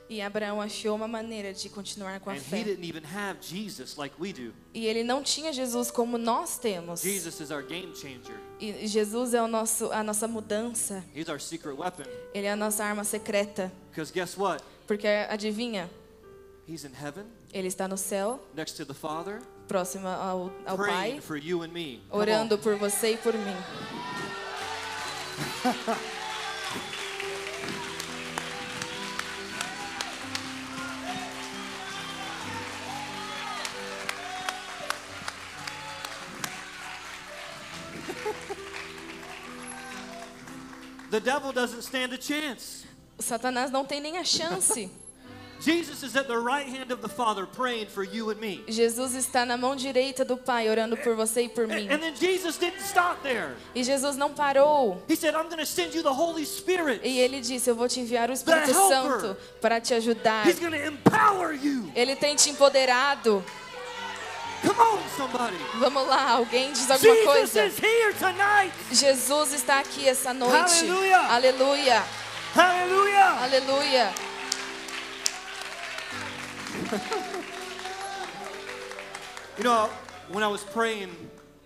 E 0.10 0.22
Abraão 0.22 0.62
achou 0.62 0.96
uma 0.96 1.08
maneira 1.08 1.54
de 1.54 1.70
continuar 1.70 2.20
com 2.20 2.30
a 2.30 2.34
And 2.34 2.38
he 2.38 2.42
fé. 2.42 2.64
didn't 2.64 2.86
even 2.86 3.04
have 3.06 3.40
Jesus 3.42 3.96
like 3.96 4.14
we 4.20 4.34
do. 4.34 4.54
E 4.74 4.88
ele 4.88 5.04
não 5.06 5.24
tinha 5.24 5.54
Jesus 5.54 5.90
como 5.90 6.18
nós 6.18 6.60
temos. 6.60 7.02
Jesus 7.02 7.40
is 7.40 7.50
our 7.50 7.64
game 7.64 7.96
changer. 7.96 8.38
E 8.60 8.86
Jesus 8.88 9.34
é 9.34 9.42
o 9.42 9.48
nosso, 9.48 9.90
a 9.90 10.04
nossa 10.04 10.28
mudança. 10.28 11.02
He's 11.16 11.30
our 11.30 11.40
secret 11.40 11.78
weapon. 11.78 12.04
Ele 12.34 12.46
é 12.48 12.52
a 12.52 12.58
nossa 12.58 12.84
arma 12.84 13.06
secreta. 13.06 13.72
Because 13.90 14.12
guess 14.12 14.38
what? 14.38 14.62
Porque 14.88 15.08
adivinha? 15.30 15.90
He's 16.66 16.86
in 16.86 16.94
heaven 16.94 17.26
Ele 17.54 17.68
está 17.68 17.88
no 17.88 17.98
céu, 17.98 18.40
next 18.54 18.76
to 18.78 18.86
the 18.86 18.94
Father, 18.94 19.42
próximo 19.68 20.08
ao, 20.08 20.52
ao 20.66 20.78
Pai, 20.78 21.20
for 21.22 21.38
you 21.38 21.62
and 21.64 21.74
me. 21.74 22.02
Come 22.10 22.22
on. 22.22 22.22
orando 22.22 22.58
por 22.58 22.76
você 22.78 23.14
e 23.14 23.18
por 23.18 23.34
mim. 23.34 23.56
The 41.10 41.22
devil 41.22 41.52
doesn't 41.54 41.84
stand 41.84 42.14
a 42.14 42.18
chance. 42.18 42.87
Satanás 43.20 43.72
não 43.72 43.86
tem 43.86 44.00
nem 44.00 44.18
a 44.18 44.24
chance. 44.24 44.90
Jesus 45.60 46.04
is 46.04 46.16
at 46.16 46.28
the 46.28 46.38
right 46.38 46.68
hand 46.68 46.92
of 46.92 47.02
the 47.02 47.10
Father 47.10 47.48
praying 47.48 47.88
for 47.88 48.04
you 48.04 48.30
and 48.30 48.40
me. 48.40 48.64
Jesus 48.68 49.16
está 49.16 49.46
na 49.46 49.58
mão 49.58 49.76
direita 49.76 50.24
do 50.24 50.38
Pai, 50.38 50.70
orando 50.70 50.96
por 50.96 51.16
você 51.16 51.44
e 51.44 51.50
por 51.50 51.68
mim. 51.68 51.90
And 51.90 52.00
then 52.00 52.16
Jesus 52.16 52.58
didn't 52.58 52.82
stop 52.82 53.22
there. 53.24 53.56
E 53.74 53.84
Jesus 53.84 54.16
não 54.16 54.34
parou. 54.34 55.02
He 55.10 55.16
said, 55.16 55.34
I'm 55.34 55.50
going 55.50 55.58
to 55.58 55.66
send 55.66 55.96
you 55.96 56.04
the 56.04 56.14
Holy 56.14 56.46
Spirit. 56.46 57.02
E 57.04 57.20
ele 57.20 57.42
disse: 57.42 57.70
Eu 57.70 57.76
vou 57.76 57.88
te 57.88 58.00
enviar 58.00 58.30
o 58.30 58.34
Espírito. 58.34 58.72
Santo 58.72 59.36
para 59.60 59.82
te 59.82 59.94
ajudar. 59.96 60.48
He's 60.48 60.60
going 60.60 60.72
to 60.72 60.86
empower 60.86 61.54
you. 61.54 61.92
Ele 61.96 62.16
tem 62.16 62.36
te 62.36 62.52
empoderado. 62.52 63.44
Come 64.62 64.80
on, 64.80 65.00
somebody. 65.16 65.56
Vamos 65.80 66.08
lá, 66.08 66.32
alguém 66.32 66.72
diz 66.72 66.90
alguma 66.90 67.14
Jesus 67.14 67.26
coisa? 67.26 67.66
is 67.66 67.78
here 67.80 68.14
tonight. 68.14 68.74
Jesus 68.92 69.54
está 69.54 69.80
aqui 69.80 70.08
essa 70.08 70.34
noite. 70.34 70.56
Aleluia. 70.56 71.20
Aleluia. 71.20 72.04
Hallelujah. 72.54 73.38
Aleluia. 73.44 74.14
You 79.58 79.64
know, 79.64 79.90
when 80.32 80.44
I 80.44 80.48
was 80.48 80.64
praying 80.64 81.10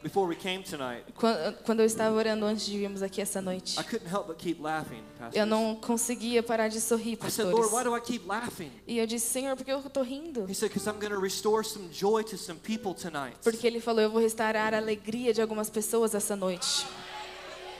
before 0.02 0.26
we 0.28 0.36
came 0.36 0.63
tonight, 0.63 1.04
Quan- 1.15 1.54
Quando 1.65 1.82
eu 1.82 1.86
estava 1.86 2.15
orando 2.15 2.46
antes 2.46 2.65
de 2.65 2.78
virmos 2.78 3.04
aqui 3.04 3.22
essa 3.22 3.41
noite, 3.41 3.78
I 3.80 3.84
couldn't 3.84 4.08
help 4.10 4.28
but 4.28 4.38
keep 4.38 4.62
laughing, 4.62 5.04
Pastor. 5.20 5.38
eu 5.39 5.46
não 5.46 5.76
conseguia 5.76 6.41
parar 6.41 6.70
de 6.70 6.80
sorrir, 6.80 7.17
I 7.22 7.30
said, 7.30 7.46
Lord, 7.48 7.67
why 7.67 7.84
pastores. 7.84 7.86
do 7.86 7.96
I 7.96 8.02
keep 8.02 8.26
laughing? 8.28 8.72
E 8.88 8.98
eu 8.98 9.06
disse, 9.06 9.28
Senhor, 9.28 9.56
por 9.58 9.65
que 9.65 9.72
eu 9.72 9.80
estou 9.80 10.04
rindo? 10.04 10.46
He 10.50 10.56
said, 10.56 10.70
because 10.70 10.88
I'm 10.89 11.00
going 11.00 11.12
to 11.13 11.20
restore 11.20 11.63
some 11.63 11.89
joy 11.91 12.24
to 12.24 12.38
some 12.38 12.60
people 12.60 12.94
tonight. 12.96 13.36
Porque 13.44 13.67
ele 13.67 13.80
falou, 13.82 14.02
eu 14.02 14.10
vou 14.10 14.22
restaurar 14.22 14.74
a 14.74 14.78
alegria 14.78 15.34
de 15.34 15.41
algumas 15.41 15.70
pessoas 15.70 16.15
essa 16.15 16.36
noite. 16.36 16.86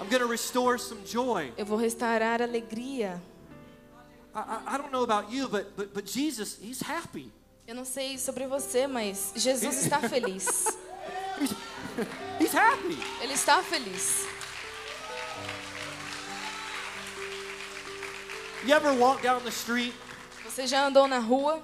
I'm 0.02 0.10
going 0.10 0.22
to 0.22 0.28
restore 0.28 0.80
some 0.80 1.06
joy. 1.06 1.54
Eu 1.56 1.66
vou 1.66 1.78
restaurar 1.78 2.42
alegria. 2.42 3.22
I, 4.34 4.76
I, 4.76 4.78
don't 4.78 4.92
know 4.92 5.04
about 5.04 5.32
you, 5.32 5.48
but, 5.48 5.76
but, 5.76 5.94
but 5.94 6.06
Jesus, 6.08 6.58
he's 6.60 6.82
happy. 6.82 7.32
Eu 7.68 7.76
não 7.76 7.86
sei 7.86 8.18
sobre 8.18 8.48
você, 8.48 8.88
mas 8.88 9.32
Jesus 9.36 9.78
está 9.86 10.00
feliz. 10.00 10.66
He's, 11.40 11.54
he's 12.40 12.54
happy. 12.56 12.98
Ele 13.22 13.34
está 13.34 13.62
feliz. 13.62 14.26
You 18.66 18.74
ever 18.74 18.94
walk 18.94 19.22
down 19.22 19.42
the 19.44 19.50
street 19.50 19.94
Você 20.46 20.66
já 20.68 20.86
andou 20.88 21.08
na 21.08 21.20
rua 21.20 21.62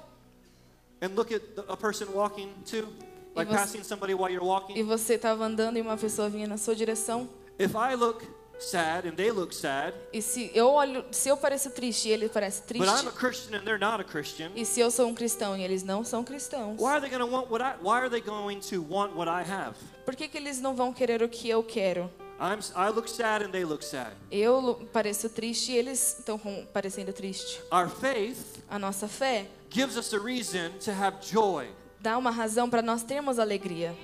and 1.02 1.10
look 1.16 1.34
at 1.34 1.42
the, 1.56 1.64
a 1.68 1.78
person 1.78 2.08
walking 2.14 2.54
too? 2.66 2.88
Like 3.36 3.52
você- 3.52 3.58
passing 3.58 3.84
somebody 3.84 4.14
while 4.14 4.30
you're 4.32 4.44
e 4.44 4.48
walking? 4.48 4.84
você 4.84 5.16
estava 5.16 5.44
andando 5.44 5.78
e 5.78 5.82
uma 5.82 5.98
pessoa 5.98 6.30
vinha 6.30 6.48
na 6.48 6.58
sua 6.58 6.76
direção? 6.76 7.28
If 7.60 7.74
I 7.76 7.96
look 7.96 8.24
sad 8.60 9.08
and 9.08 9.12
they 9.16 9.32
look 9.32 9.54
sad, 9.54 9.94
E 10.12 10.22
se 10.22 10.52
eu 10.54 10.68
olho, 10.70 11.06
se 11.12 11.30
eu 11.30 11.38
pareço 11.38 11.70
triste 11.70 12.10
e 12.10 12.12
ele 12.12 12.28
parece 12.30 12.62
but 12.74 12.78
I'm 12.78 12.90
a 12.90 12.94
triste, 13.02 13.12
Christian 13.20 13.58
and 13.58 13.64
they're 13.64 13.80
not 13.80 14.02
a 14.02 14.04
Christian, 14.04 14.52
e 14.56 14.66
se 14.66 14.80
eu 14.80 14.90
sou 14.90 15.08
um 15.08 15.14
cristão 15.14 15.56
e 15.58 15.64
eles 15.64 15.84
não 15.84 16.04
são 16.04 16.24
cristãos, 16.24 16.80
why 16.80 16.94
are 16.94 17.02
they 17.02 17.10
going 17.10 17.28
to 17.28 17.32
want 17.32 17.50
what 17.52 17.64
I 17.64 17.76
why 17.84 18.00
are 18.00 18.10
they 18.10 18.22
going 18.22 18.60
to 18.60 18.82
want 18.90 19.16
what 19.16 19.30
I 19.30 19.44
have? 19.50 19.76
por 20.06 20.16
que, 20.16 20.28
que 20.28 20.38
eles 20.38 20.60
não 20.60 20.76
vão 20.76 20.92
querer 20.92 21.22
o 21.22 21.30
que 21.30 21.48
eu 21.50 21.64
quero? 21.64 22.10
I'm 22.40 22.60
I 22.76 22.90
look 22.94 23.10
sad 23.10 23.44
and 23.46 23.50
they 23.52 23.64
look 23.64 23.84
sad. 23.84 24.12
Eu 24.32 24.88
pareço 24.94 25.28
triste 25.30 25.72
e 25.72 25.78
eles 25.78 26.18
estão 26.20 26.40
parecendo 26.72 27.12
triste. 27.14 27.60
Our 27.72 27.90
faith 27.90 28.38
A 28.70 28.78
nossa 28.80 29.08
fé 29.08 29.48
gives 29.72 29.98
us 29.98 30.14
a 30.14 30.20
reason 30.20 30.72
to 30.84 30.92
have 30.92 31.18
joy. 31.22 31.68
dá 32.00 32.16
uma 32.18 32.30
razão 32.32 32.70
para 32.70 32.82
nós 32.84 33.02
termos 33.04 33.38
alegria. 33.40 33.96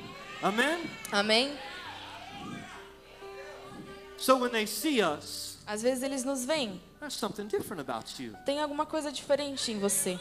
Amen? 0.41 0.79
Amém? 1.11 1.53
So 4.23 4.37
when 4.37 4.51
they 4.51 4.65
see 4.65 5.01
us, 5.01 5.57
Às 5.67 5.81
vezes 5.81 6.01
eles 6.01 6.23
nos 6.23 6.45
veem, 6.45 6.81
there's 6.99 7.13
something 7.13 7.45
different 7.47 7.81
about 7.81 8.21
you. 8.21 8.33
tem 8.45 8.61
alguma 8.61 8.85
coisa 8.85 9.11
diferente 9.11 9.69
em 9.71 9.79
você. 9.79 10.17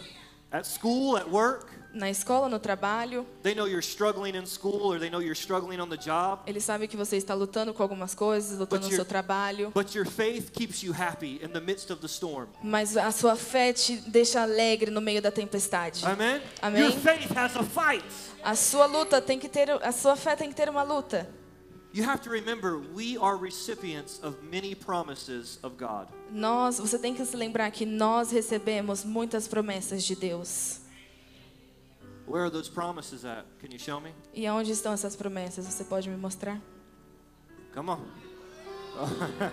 At 0.50 0.66
school, 0.66 1.16
at 1.16 1.28
work, 1.28 1.66
Na 1.94 2.10
escola, 2.10 2.48
no 2.48 2.58
trabalho, 2.58 3.26
they 3.42 3.54
know 3.54 3.66
you're 3.66 3.82
struggling 3.82 4.34
in 4.34 4.44
school 4.46 4.82
or 4.82 4.98
they 4.98 5.08
know 5.10 5.20
you're 5.20 5.38
struggling 5.38 5.78
on 5.78 5.88
the 5.88 5.96
job, 5.96 6.40
eles 6.46 6.64
sabem 6.64 6.88
que 6.88 6.96
você 6.96 7.16
está 7.16 7.32
lutando 7.34 7.72
com 7.74 7.82
algumas 7.82 8.14
coisas, 8.14 8.58
lutando 8.58 8.88
no 8.88 8.94
seu 8.94 9.04
trabalho, 9.04 9.70
but 9.74 9.94
your 9.94 10.06
faith 10.06 10.50
keeps 10.52 10.82
you 10.82 10.92
happy 10.92 11.38
in 11.42 11.48
the 11.48 11.60
midst 11.60 11.90
of 11.90 12.00
the 12.00 12.08
storm. 12.08 12.48
mas 12.62 12.96
a 12.96 13.12
sua 13.12 13.36
fé 13.36 13.72
te 13.72 13.96
deixa 14.08 14.42
alegre 14.42 14.90
no 14.90 15.00
meio 15.02 15.22
da 15.22 15.30
tempestade. 15.30 16.04
Amen? 16.04 16.40
Amen. 16.60 16.82
Your 16.82 16.92
faith 16.92 17.30
has 17.36 17.54
a 17.56 17.62
fight. 17.62 18.04
A 18.42 18.54
sua 18.56 18.86
luta 18.86 19.20
tem 19.20 19.38
que 19.38 19.48
ter, 19.48 19.70
a 19.70 19.92
sua 19.92 20.16
fé 20.16 20.34
tem 20.34 20.48
que 20.48 20.54
ter 20.56 20.68
uma 20.68 20.82
luta. 20.82 21.28
You 21.94 22.04
have 22.04 22.22
to 22.22 22.30
remember 22.30 22.78
we 22.78 23.18
are 23.18 23.36
recipients 23.36 24.18
of 24.22 24.42
many 24.42 24.74
promises 24.74 25.58
of 25.62 25.76
God. 25.76 26.08
Nós, 26.30 26.78
você 26.78 26.98
tem 26.98 27.14
que 27.14 27.22
se 27.24 27.36
lembrar 27.36 27.70
que 27.70 27.84
nós 27.84 28.30
recebemos 28.30 29.04
muitas 29.04 29.46
promessas 29.46 30.02
de 30.02 30.14
Deus. 30.16 30.80
Where 32.26 32.44
are 32.44 32.50
those 32.50 32.70
promises 32.70 33.26
at? 33.26 33.44
Can 33.60 33.70
you 33.72 33.78
show 33.78 34.00
me? 34.00 34.14
E 34.32 34.46
aonde 34.46 34.72
estão 34.72 34.94
essas 34.94 35.14
promessas? 35.14 35.66
Você 35.66 35.84
pode 35.84 36.08
me 36.08 36.16
mostrar? 36.16 36.58
Come 37.74 37.90
on. 37.90 38.00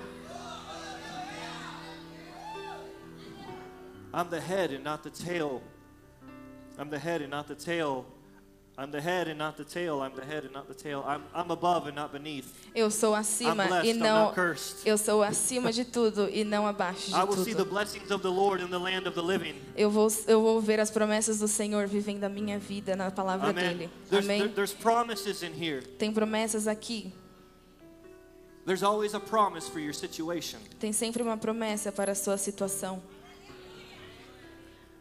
I'm 4.14 4.30
the 4.30 4.40
head 4.40 4.74
and 4.74 4.84
not 4.84 5.04
the 5.04 5.10
tail. 5.10 5.62
I'm 6.78 6.90
the 6.90 7.00
head 7.00 7.22
and 7.22 7.32
not 7.32 7.48
the 7.48 7.56
tail. 7.56 8.06
I'm 8.80 8.92
the 8.92 9.02
head 9.02 9.28
and 9.28 9.38
not 9.38 9.58
the 9.58 9.66
tail. 9.66 10.02
I'm 10.02 10.16
the 10.16 10.24
head 10.24 10.46
and 10.46 10.54
not 10.54 10.70
the 10.70 10.74
tail. 10.74 11.04
I'm, 11.06 11.22
I'm 11.36 11.52
above 11.52 11.88
and 11.88 11.96
not 11.98 12.14
beneath. 12.14 12.46
Eu 12.74 12.90
sou 12.90 13.14
I'm 13.14 13.20
acima 13.20 13.68
blessed, 13.68 13.90
e 13.90 13.94
não 13.94 14.34
eu 14.86 14.98
sou 14.98 15.22
acima 15.22 15.74
de 15.74 15.84
tudo 15.84 16.30
e 16.30 16.46
não 16.46 16.66
abaixo 16.66 17.14
I 17.14 17.20
de 17.20 17.28
will 17.28 17.44
see 17.44 17.54
the 17.54 17.64
tudo. 17.66 17.72
blessings 17.72 18.10
of 18.10 18.22
the 18.24 18.30
Lord 18.32 18.64
in 18.64 18.70
the 18.70 18.78
land 18.80 19.06
of 19.06 19.16
the 19.16 19.22
living. 19.22 19.56
Eu 19.76 19.92
vou 19.92 20.08
eu 20.28 20.42
vou 20.42 20.62
ver 20.62 20.80
as 20.80 20.90
promessas 20.90 21.40
do 21.40 21.48
Senhor 21.50 21.88
vivendo 21.88 22.24
a 22.24 22.30
minha 22.30 22.58
vida 22.58 22.96
na 22.96 23.12
palavra 23.12 23.50
Amen. 23.50 23.68
dele. 23.78 23.90
There's, 24.10 24.24
Amém. 24.26 24.40
there- 24.44 24.54
there's 24.54 24.74
promises 24.74 25.44
in 25.44 25.52
here. 25.52 25.82
Tem 25.82 26.14
promessas 26.14 26.66
aqui. 26.66 27.12
There's 28.66 28.82
always 28.82 29.14
a 29.14 29.20
promise 29.20 29.70
for 29.70 29.80
your 29.80 29.94
situation. 29.94 30.60
Tem 30.80 30.94
sempre 30.94 31.22
uma 31.22 31.36
promessa 31.36 31.92
para 31.92 32.14
a 32.14 32.16
sua 32.16 32.38
situação. 32.38 33.02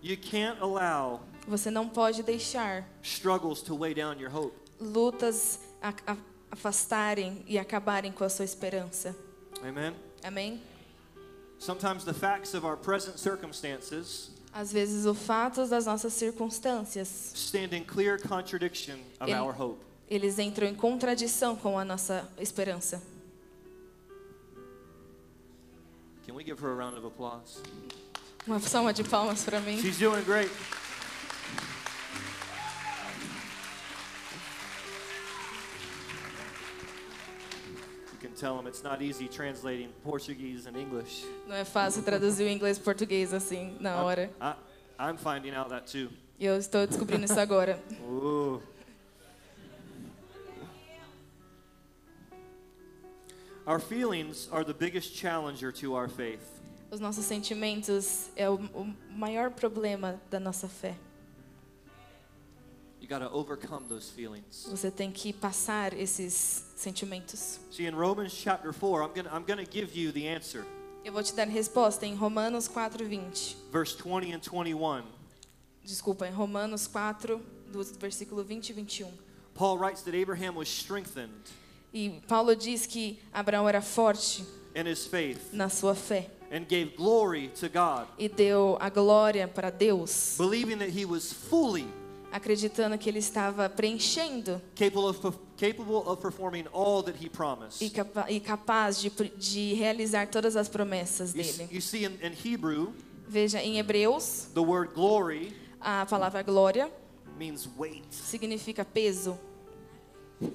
You 0.02 0.16
can't 0.16 0.58
allow 0.60 1.20
Você 1.48 1.70
não 1.70 1.88
pode 1.88 2.22
deixar 2.22 2.86
struggles 3.02 3.62
to 3.62 3.74
weigh 3.74 3.94
down 3.94 4.20
your 4.20 4.30
hope. 4.34 4.54
lutas 4.78 5.58
a- 5.82 5.94
a- 6.06 6.16
afastarem 6.50 7.42
e 7.46 7.58
acabarem 7.58 8.12
com 8.12 8.22
a 8.22 8.28
sua 8.28 8.44
esperança. 8.44 9.16
Amen. 9.62 9.94
Amém? 10.22 10.62
Sometimes 11.58 12.04
the 12.04 12.12
facts 12.12 12.54
of 12.54 12.64
our 12.66 12.76
present 12.76 13.18
circumstances 13.18 14.30
Às 14.52 14.72
vezes, 14.72 15.04
o 15.06 15.14
fato 15.14 15.66
das 15.66 15.86
nossas 15.86 16.12
circunstâncias, 16.14 17.32
stand 17.34 17.74
in 17.76 17.84
clear 17.84 18.18
contradiction 18.20 18.96
of 19.20 19.30
Ele- 19.30 19.40
our 19.40 19.52
hope. 19.58 19.78
eles 20.08 20.38
entram 20.38 20.66
em 20.68 20.74
contradição 20.74 21.54
com 21.56 21.78
a 21.78 21.84
nossa 21.84 22.28
esperança. 22.38 23.02
Can 26.26 26.34
we 26.34 26.44
give 26.44 26.60
her 26.62 26.70
a 26.72 26.74
round 26.76 26.96
of 26.96 27.06
applause? 27.06 27.58
Uma 28.46 28.60
salva 28.60 28.92
de 28.92 29.02
palmas 29.04 29.44
para 29.44 29.60
mim. 29.60 29.78
She's 29.80 29.98
doing 29.98 30.22
great. 30.24 30.50
Não 41.46 41.54
é 41.54 41.64
fácil 41.64 42.02
traduzir 42.02 42.44
o 42.44 42.48
inglês 42.48 42.76
e 42.76 42.80
português 42.80 43.34
assim 43.34 43.76
na 43.80 44.02
hora. 44.02 44.30
I, 44.40 44.54
I'm 45.00 45.16
finding 45.16 45.54
out 45.54 45.70
that 45.70 45.90
too. 45.90 46.10
Eu 46.38 46.56
estou 46.56 46.86
descobrindo 46.86 47.24
isso 47.24 47.38
agora. 47.38 47.82
Ooh. 48.02 48.62
Our 53.66 53.80
feelings 53.80 54.48
are 54.50 54.64
the 54.64 54.72
biggest 54.72 55.14
challenger 55.14 55.70
to 55.72 55.94
our 55.94 56.08
faith. 56.08 56.40
Os 56.90 57.00
nossos 57.00 57.26
sentimentos 57.26 58.30
é 58.34 58.48
o, 58.48 58.54
o 58.54 58.94
maior 59.10 59.50
problema 59.50 60.18
da 60.30 60.40
nossa 60.40 60.66
fé. 60.68 60.94
Você 64.66 64.90
tem 64.90 65.10
que 65.10 65.32
passar 65.32 65.92
esses 65.94 66.64
sentimentos. 66.76 67.58
See, 67.70 67.86
in 67.86 67.94
Romans 67.94 68.32
chapter 68.32 68.72
4, 68.72 69.02
I'm 69.02 69.14
going 69.14 69.24
to 69.24 69.34
I'm 69.34 69.44
going 69.44 69.64
to 69.64 69.70
give 69.70 69.98
you 69.98 70.12
the 70.12 70.28
answer. 70.28 70.64
Eu 71.04 71.12
vou 71.12 71.22
te 71.22 71.34
dar 71.34 71.48
resposta 71.48 72.04
em 72.06 72.14
Romanos 72.14 72.68
4:20. 72.68 73.56
Verse 73.72 73.96
20 73.96 74.32
and 74.32 74.40
21. 74.40 75.04
Desculpa, 75.82 76.26
em 76.26 76.32
Romanos 76.32 76.86
4, 76.86 77.40
do 77.72 77.82
versículo 77.98 78.44
20 78.44 78.70
e 78.70 78.72
21. 78.74 79.10
Paul 79.54 79.78
writes 79.78 80.02
that 80.02 80.14
Abraham 80.14 80.56
was 80.56 80.68
strengthened 80.68 81.32
E 81.92 82.20
Paulo 82.28 82.54
diz 82.54 82.86
que 82.86 83.18
Abraão 83.32 83.68
era 83.68 83.80
forte 83.80 84.44
in 84.74 84.86
his 84.86 85.06
faith 85.06 85.52
na 85.52 85.68
sua 85.68 85.94
fé 85.94 86.28
and 86.50 86.66
gave 86.68 86.94
glory 86.96 87.48
to 87.48 87.68
God, 87.68 88.06
e 88.18 88.28
deu 88.28 88.76
a 88.80 88.90
glória 88.90 89.48
para 89.48 89.70
Deus, 89.70 90.36
believing 90.38 90.78
that 90.78 90.90
he 90.90 91.04
was 91.04 91.32
fully 91.32 91.86
acreditando 92.32 92.96
que 92.98 93.08
ele 93.08 93.18
estava 93.18 93.68
preenchendo 93.68 94.60
capable 94.74 95.06
of, 95.08 95.38
capable 95.56 96.02
of 96.06 96.20
performing 96.20 96.66
all 96.72 97.02
that 97.02 97.16
he 97.22 97.28
promised. 97.28 97.80
e, 97.82 97.90
capa 97.90 98.26
e 98.30 98.38
capaz 98.40 99.00
de, 99.00 99.10
de 99.10 99.74
realizar 99.74 100.26
todas 100.28 100.54
as 100.56 100.68
promessas 100.68 101.32
dele. 101.32 101.68
you 101.70 101.80
see, 101.80 102.04
in, 102.04 102.12
in 102.22 102.32
Hebrew, 102.32 102.92
Veja, 103.26 103.58
em 103.60 103.76
Hebreus, 103.78 104.48
the 104.54 104.62
word 104.62 104.92
glory 104.94 105.52
a 105.80 106.04
palavra 106.06 106.42
glória 106.42 106.90
means 107.38 107.68
weight. 107.76 108.04
significa 108.10 108.84
peso. 108.84 109.38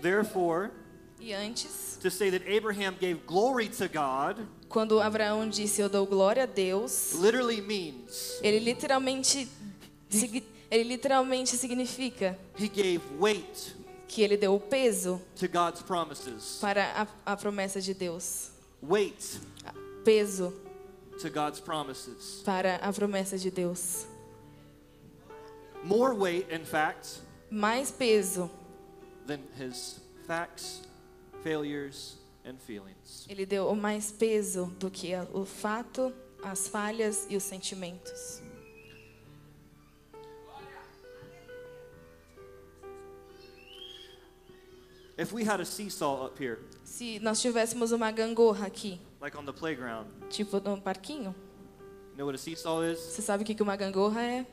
Therefore, 0.00 0.70
E 1.20 1.32
antes, 1.32 1.98
to 2.02 2.10
say 2.10 2.28
that 2.30 2.42
Abraham 2.46 2.94
gave 3.00 3.26
glory 3.26 3.68
to 3.68 3.88
God 3.88 4.46
quando 4.68 5.00
Abraão 5.00 5.48
disse 5.48 5.80
eu 5.80 5.88
dou 5.88 6.06
glória 6.06 6.42
a 6.42 6.46
Deus, 6.46 7.12
literally 7.12 7.60
means 7.60 8.38
ele 8.42 8.58
literalmente 8.58 9.48
ele 10.70 10.84
literalmente 10.84 11.56
significa 11.56 12.38
he 12.58 12.68
gave 12.68 13.00
weight 13.18 13.74
que 14.08 14.22
ele 14.22 14.36
deu 14.36 14.58
peso 14.60 15.20
to 15.38 15.48
God's 15.48 15.82
promises. 15.82 16.58
para 16.60 17.08
a, 17.24 17.32
a 17.32 17.36
promessa 17.36 17.80
de 17.80 17.92
Deus. 17.94 18.50
Weight 18.82 19.40
Peso 20.04 20.52
to 21.20 21.28
God's 21.30 21.58
promises. 21.60 22.42
para 22.44 22.76
a 22.76 22.92
promessa 22.92 23.36
de 23.38 23.50
Deus. 23.50 24.06
More 25.82 26.14
weight, 26.14 26.46
in 26.52 26.64
fact, 26.64 27.20
Mais 27.50 27.90
peso. 27.90 28.50
than 29.26 29.40
his 29.58 30.00
facts, 30.26 30.82
failures. 31.42 32.16
Ele 33.28 33.44
deu 33.44 33.74
mais 33.74 34.12
peso 34.12 34.66
do 34.78 34.90
que 34.90 35.12
o 35.32 35.44
fato, 35.44 36.12
as 36.42 36.68
falhas 36.68 37.26
e 37.28 37.36
os 37.36 37.42
sentimentos. 37.42 38.40
If 45.18 45.32
we 45.32 45.44
had 45.44 45.60
a 45.60 45.64
seesaw 45.64 46.26
up 46.26 46.38
here, 46.38 46.58
Se 46.84 47.18
nós 47.20 47.40
tivéssemos 47.40 47.90
uma 47.92 48.10
gangorra 48.10 48.66
aqui, 48.66 49.00
like 49.20 49.36
on 49.36 49.44
the 49.44 49.52
playground, 49.52 50.06
tipo 50.28 50.60
no 50.60 50.80
parquinho, 50.80 51.34
you 52.12 52.18
know 52.18 52.26
what 52.26 52.34
a 52.34 52.38
seesaw 52.38 52.82
is? 52.84 52.98
você 53.00 53.22
sabe 53.22 53.42
o 53.42 53.46
que 53.46 53.62
uma 53.62 53.76
gangorra 53.76 54.22
é? 54.22 54.46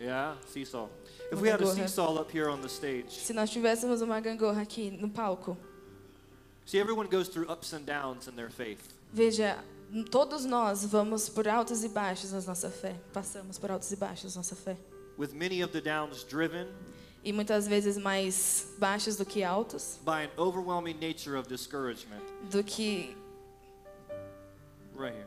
Yeah, 0.00 0.36
seesaw. 0.46 0.90
If 1.30 1.32
Uma 1.34 1.42
we 1.42 1.48
had 1.50 1.60
a 1.60 1.64
gangorra. 1.64 1.88
seesaw 1.88 2.18
up 2.20 2.30
here 2.36 2.48
on 2.50 2.60
the 2.60 2.68
stage, 2.68 3.10
Se 3.10 3.32
nós 3.34 3.50
tivéssemos 3.50 4.00
uma 4.00 4.18
gangorra 4.20 4.62
aqui 4.62 4.90
no 4.90 5.08
palco, 5.10 5.56
see, 6.66 6.78
everyone 6.78 7.06
goes 7.08 7.28
through 7.28 7.48
ups 7.50 7.72
and 7.72 7.86
downs 7.86 8.28
in 8.28 8.34
their 8.36 8.50
faith. 8.50 8.80
veja, 9.12 9.56
todos 10.10 10.44
nós 10.44 10.84
vamos 10.84 11.28
por 11.28 11.46
altos 11.48 11.82
e 11.84 11.88
baixos 11.88 12.32
na 12.32 12.40
nossa 12.42 12.68
fé. 12.68 12.94
Passamos 13.12 13.56
por 13.58 13.70
altos 13.70 13.90
e 13.92 13.96
baixos 13.96 14.34
na 14.34 14.40
nossa 14.40 14.54
fé. 14.56 14.76
With 15.16 15.32
many 15.32 15.62
of 15.62 15.72
the 15.72 15.80
downs 15.80 16.24
driven 16.24 16.66
E 17.24 17.32
muitas 17.32 17.66
vezes 17.66 17.96
mais 17.96 18.66
baixos 18.78 19.16
do 19.16 19.24
que 19.24 19.42
altos, 19.42 19.98
by 20.04 20.24
an 20.24 20.30
overwhelming 20.38 20.94
nature 21.00 21.36
of 21.36 21.48
discouragement. 21.48 22.22
do 22.50 22.62
que 22.62 23.16
Right 24.96 25.14
here. 25.14 25.26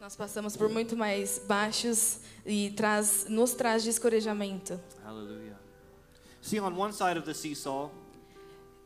nós 0.00 0.14
passamos 0.16 0.56
por 0.56 0.68
muito 0.68 0.96
mais 0.96 1.38
baixos 1.46 2.20
e 2.46 2.70
traz, 2.70 3.26
nos 3.28 3.52
traz 3.54 3.82
descorejamento. 3.84 4.78
Hallelujah. 5.04 5.58
See, 6.42 6.58
on 6.60 6.74
one 6.76 6.92
side 6.92 7.18
of 7.18 7.24
the 7.26 7.34
seesaw 7.34 7.90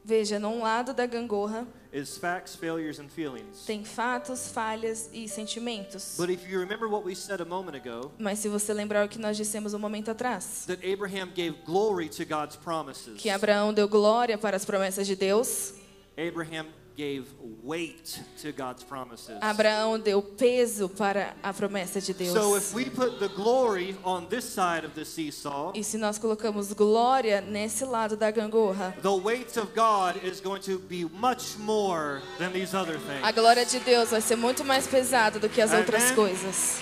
Veja, 0.05 0.39
num 0.39 0.61
lado 0.63 0.93
da 0.93 1.07
gangorra 1.07 1.67
is 1.91 2.19
facts, 2.19 2.55
failures, 2.55 2.99
and 2.99 3.09
feelings. 3.09 3.65
tem 3.65 3.85
fatos, 3.85 4.49
falhas 4.49 5.09
e 5.15 5.27
sentimentos. 5.29 6.17
But 6.19 6.29
if 6.29 6.47
you 6.47 6.61
remember 6.61 6.87
what 6.89 7.07
we 7.07 7.15
said 7.15 7.41
a 7.41 7.45
moment 7.45 7.75
ago, 7.77 8.13
Mas 8.19 8.39
se 8.41 8.49
você 8.49 8.75
lembrar 8.75 9.07
o 9.07 9.09
que 9.09 9.19
nós 9.19 9.35
dissemos 9.37 9.73
um 9.73 9.79
momento 9.79 10.11
atrás, 10.11 10.65
that 10.67 10.85
Abraham 10.87 11.29
gave 11.35 11.57
glory 11.65 12.09
to 12.11 12.25
God's 12.27 12.57
promises. 12.57 13.17
que 13.17 13.31
Abraão 13.31 13.73
deu 13.73 13.89
glória 13.89 14.37
para 14.37 14.57
as 14.57 14.65
promessas 14.67 15.07
de 15.07 15.17
Deus, 15.17 15.73
Abraham 16.19 16.67
gave 16.97 17.25
weight 17.63 18.23
to 18.41 18.53
God's 18.53 18.85
promises. 18.85 19.37
Abraão 19.41 19.99
deu 19.99 20.23
peso 20.23 20.89
para 20.89 21.35
a 21.43 21.53
promessa 21.53 22.01
de 22.01 22.13
So 22.13 22.15
Deus. 22.15 22.57
if 22.57 22.75
we 22.75 22.85
put 22.85 23.19
the 23.19 23.29
glory 23.29 23.97
on 24.05 24.27
this 24.27 24.45
side 24.45 24.85
of 24.85 24.95
the 24.95 25.05
seesaw, 25.05 25.73
E 25.75 25.83
se 25.83 25.99
nós 25.99 26.19
colocamos 26.19 26.73
glória 26.73 27.41
nesse 27.41 27.85
lado 27.85 28.17
da 28.17 28.31
gangorra, 28.31 28.95
the 29.03 29.09
weight 29.09 29.59
of 29.59 29.73
God 29.75 30.23
is 30.25 30.41
going 30.41 30.61
to 30.61 30.79
be 30.79 31.05
much 31.05 31.57
more 31.59 32.23
than 32.39 32.53
these 32.53 32.75
other 32.75 32.99
a 33.23 33.33
glória 33.33 33.65
de 33.65 33.81
Deus 33.81 34.11
vai 34.11 34.21
ser 34.21 34.37
muito 34.37 34.65
mais 34.65 34.87
pesada 34.87 35.39
do 35.39 35.49
que 35.49 35.61
as 35.61 35.73
outras 35.73 36.11
coisas. 36.13 36.81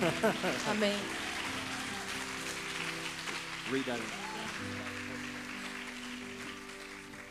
Amém. 0.70 0.94
Read 3.70 3.84
that. 3.86 4.00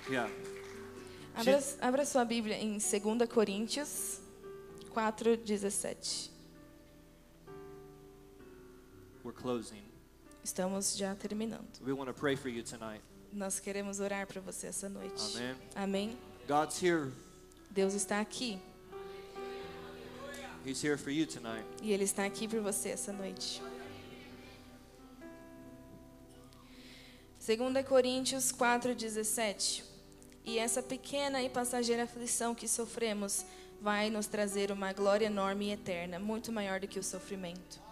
Yeah. 0.09 0.27
Abra, 1.35 1.63
abra 1.81 2.05
sua 2.05 2.23
Bíblia 2.23 2.57
em 2.57 2.77
2 2.77 3.29
Coríntios 3.29 4.21
4, 4.91 5.35
17. 5.37 6.31
We're 9.23 9.35
closing. 9.35 9.83
Estamos 10.43 10.95
já 10.95 11.13
terminando. 11.15 11.67
We 11.81 11.91
want 11.91 12.07
to 12.07 12.13
pray 12.13 12.37
for 12.37 12.49
you 12.49 12.63
tonight. 12.63 13.01
Nós 13.33 13.59
queremos 13.59 13.99
orar 13.99 14.25
para 14.27 14.39
você 14.39 14.67
essa 14.67 14.87
noite. 14.87 15.21
Amen. 15.35 15.55
Amém. 15.75 16.17
God's 16.47 16.81
here. 16.81 17.11
Deus 17.71 17.93
está 17.93 18.21
aqui 18.21 18.57
He's 20.65 20.81
here 20.81 20.97
for 20.97 21.11
you 21.11 21.25
tonight. 21.27 21.65
e 21.81 21.91
Ele 21.91 22.05
está 22.05 22.25
aqui 22.25 22.47
por 22.47 22.61
você 22.61 22.89
essa 22.89 23.11
noite. 23.11 23.61
2 27.45 27.85
Coríntios 27.85 28.51
4,17 28.51 29.94
E 30.45 30.59
essa 30.59 30.83
pequena 30.83 31.41
e 31.41 31.49
passageira 31.49 32.03
aflição 32.03 32.53
que 32.53 32.67
sofremos 32.67 33.43
vai 33.81 34.09
nos 34.09 34.27
trazer 34.27 34.71
uma 34.71 34.93
glória 34.93 35.25
enorme 35.25 35.69
e 35.69 35.71
eterna, 35.71 36.19
muito 36.19 36.51
maior 36.51 36.79
do 36.79 36.87
que 36.87 36.99
o 36.99 37.03
sofrimento. 37.03 37.83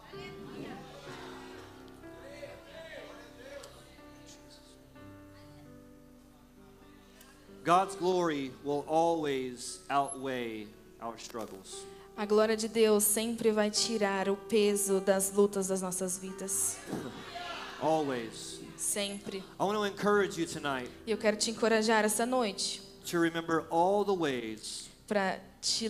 God's 7.66 7.96
glory 7.96 8.52
will 8.64 8.84
always 8.88 9.80
outweigh 9.90 10.68
our 11.02 11.18
struggles. 11.18 11.86
A 12.16 12.26
glória 12.26 12.56
de 12.56 12.68
Deus 12.68 13.04
sempre 13.04 13.52
vai 13.52 13.72
tirar 13.72 14.30
o 14.30 14.36
peso 14.36 15.00
das 15.00 15.32
lutas 15.32 15.68
das 15.68 15.82
nossas 15.82 16.18
vidas. 16.20 16.78
Always. 17.84 18.62
Sempre. 18.78 19.44
I 19.60 19.64
want 19.64 19.78
to 19.78 19.84
encourage 19.84 20.38
you 20.38 20.46
tonight 20.46 20.90
E 21.06 21.12
eu 21.12 21.18
quero 21.18 21.38
te 21.38 21.52
encorajar 21.52 22.06
essa 22.06 22.26
noite 22.26 22.82
to 23.10 23.20
remember 23.20 23.66
all 23.70 24.06
the 24.06 24.14
ways, 24.14 24.90
para 25.08 25.40
te, 25.62 25.90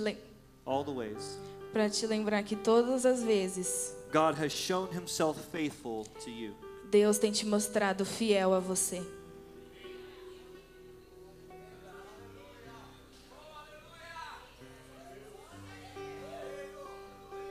all 0.66 0.84
the 0.84 0.92
ways 0.92 1.38
pra 1.72 1.90
te 1.90 2.06
lembrar 2.06 2.44
que 2.44 2.56
todas 2.56 3.06
as 3.06 3.24
vezes 3.24 3.96
God 4.12 4.36
has 4.38 4.52
shown 4.52 4.90
himself 4.92 5.40
faithful 5.52 6.06
to 6.24 6.30
you. 6.30 6.54
Deus 6.92 7.18
tem 7.18 7.32
te 7.32 7.46
mostrado 7.46 8.06
fiel 8.06 8.54
a 8.54 8.60
você. 8.60 9.02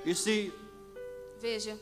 You 0.05 0.15
see, 0.15 0.53
Veja, 1.41 1.77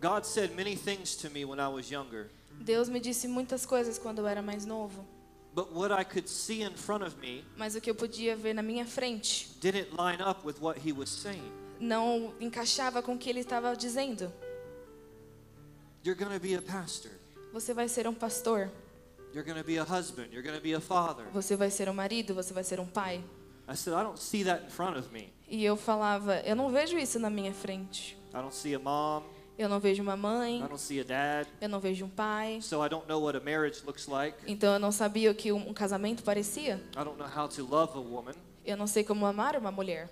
God 0.00 0.24
said 0.24 0.54
many 0.56 0.76
things 0.76 1.14
to 1.16 1.30
me 1.30 1.44
when 1.44 1.60
I 1.60 1.68
was 1.68 1.90
younger, 1.90 2.30
Deus 2.60 2.88
me 2.88 3.00
disse 3.00 3.28
muitas 3.28 3.66
coisas 3.66 3.98
quando 3.98 4.20
eu 4.20 4.26
era 4.26 4.42
mais 4.42 4.64
novo, 4.64 5.04
but 5.54 5.72
what 5.72 5.92
I 5.92 6.04
could 6.04 6.28
see 6.28 6.62
in 6.62 6.74
front 6.74 7.02
of 7.04 7.18
me 7.20 7.44
mas 7.56 7.74
o 7.74 7.80
que 7.80 7.90
eu 7.90 7.94
podia 7.94 8.36
ver 8.36 8.54
na 8.54 8.62
minha 8.62 8.86
frente 8.86 9.48
didn't 9.60 9.90
line 9.92 10.22
up 10.22 10.46
with 10.46 10.56
what 10.60 10.78
he 10.78 10.92
was 10.92 11.10
saying. 11.10 11.52
não 11.78 12.32
encaixava 12.40 13.02
com 13.02 13.14
o 13.14 13.18
que 13.18 13.28
ele 13.28 13.40
estava 13.40 13.74
dizendo. 13.76 14.32
You're 16.02 16.18
going 16.18 16.32
to 16.32 16.40
be 16.40 16.54
a 16.54 16.62
pastor. 16.62 17.10
Você 17.52 17.74
vai 17.74 17.88
ser 17.88 18.06
um 18.08 18.14
pastor, 18.14 18.70
You're 19.34 19.44
to 19.54 19.62
be 19.64 19.78
a 19.78 19.84
husband. 19.84 20.32
You're 20.32 20.42
to 20.42 20.60
be 20.60 20.74
a 20.74 20.80
father. 20.80 21.26
você 21.32 21.56
vai 21.56 21.70
ser 21.70 21.88
um 21.88 21.94
marido, 21.94 22.34
você 22.34 22.52
vai 22.52 22.64
ser 22.64 22.80
um 22.80 22.86
pai. 22.86 23.22
I 23.68 23.76
said, 23.76 23.94
I 23.94 24.02
don't 24.02 24.18
see 24.18 24.42
that 24.44 24.64
in 24.64 24.70
front 24.70 24.96
of 24.96 25.12
me. 25.12 25.32
E 25.48 25.64
eu 25.64 25.76
falava, 25.76 26.40
eu 26.40 26.56
não 26.56 26.70
vejo 26.70 26.98
isso 26.98 27.18
na 27.18 27.30
minha 27.30 27.52
frente. 27.52 28.16
I 28.34 28.38
don't 28.38 28.54
see 28.54 28.74
a 28.74 28.78
mom. 28.78 29.22
Eu 29.60 29.68
não 29.68 29.78
vejo 29.78 30.02
uma 30.02 30.14
I 30.14 30.16
mãe, 30.16 30.60
don't 30.60 30.80
see 30.80 30.98
a 31.00 31.04
dad. 31.04 31.46
eu 31.60 31.68
não 31.68 31.80
vejo 31.80 32.06
um 32.06 32.08
pai. 32.08 32.62
So 32.62 32.82
I 32.82 32.88
don't 32.88 33.06
know 33.06 33.20
what 33.22 33.36
a 33.36 33.40
marriage 33.42 33.82
looks 33.84 34.06
like. 34.06 34.38
Então 34.46 34.72
eu 34.72 34.78
não 34.78 34.90
sabia 34.90 35.30
o 35.30 35.34
que 35.34 35.52
um 35.52 35.74
casamento 35.74 36.22
parecia. 36.22 36.82
Eu 38.64 38.76
não 38.78 38.86
sei 38.86 39.04
como 39.04 39.26
amar 39.26 39.56
uma 39.56 39.70
mulher. 39.70 40.08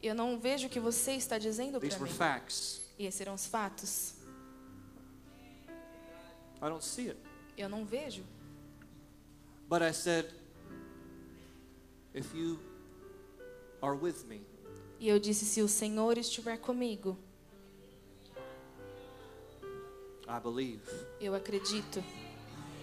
Eu 0.00 0.14
não 0.14 0.38
vejo 0.38 0.68
o 0.68 0.70
que 0.70 0.78
você 0.78 1.14
está 1.14 1.36
dizendo 1.36 1.80
para 1.80 1.88
were 1.88 2.04
mim. 2.04 2.08
facts. 2.16 2.80
E 2.96 3.06
esses 3.06 3.20
eram 3.20 3.34
os 3.34 3.44
fatos. 3.44 4.14
Eu 7.56 7.68
não 7.68 7.84
vejo. 7.84 8.22
But 9.68 9.82
I 9.82 9.92
said, 9.92 10.26
if 12.14 12.32
you 12.32 12.60
are 13.82 13.96
with 13.96 14.24
me, 14.28 14.42
E 15.00 15.08
eu 15.08 15.18
disse: 15.18 15.44
se 15.44 15.60
o 15.60 15.66
Senhor 15.68 16.16
estiver 16.18 16.56
comigo, 16.58 17.18
I 20.28 20.38
believe. 20.40 20.80
eu 21.20 21.34
acredito. 21.34 22.02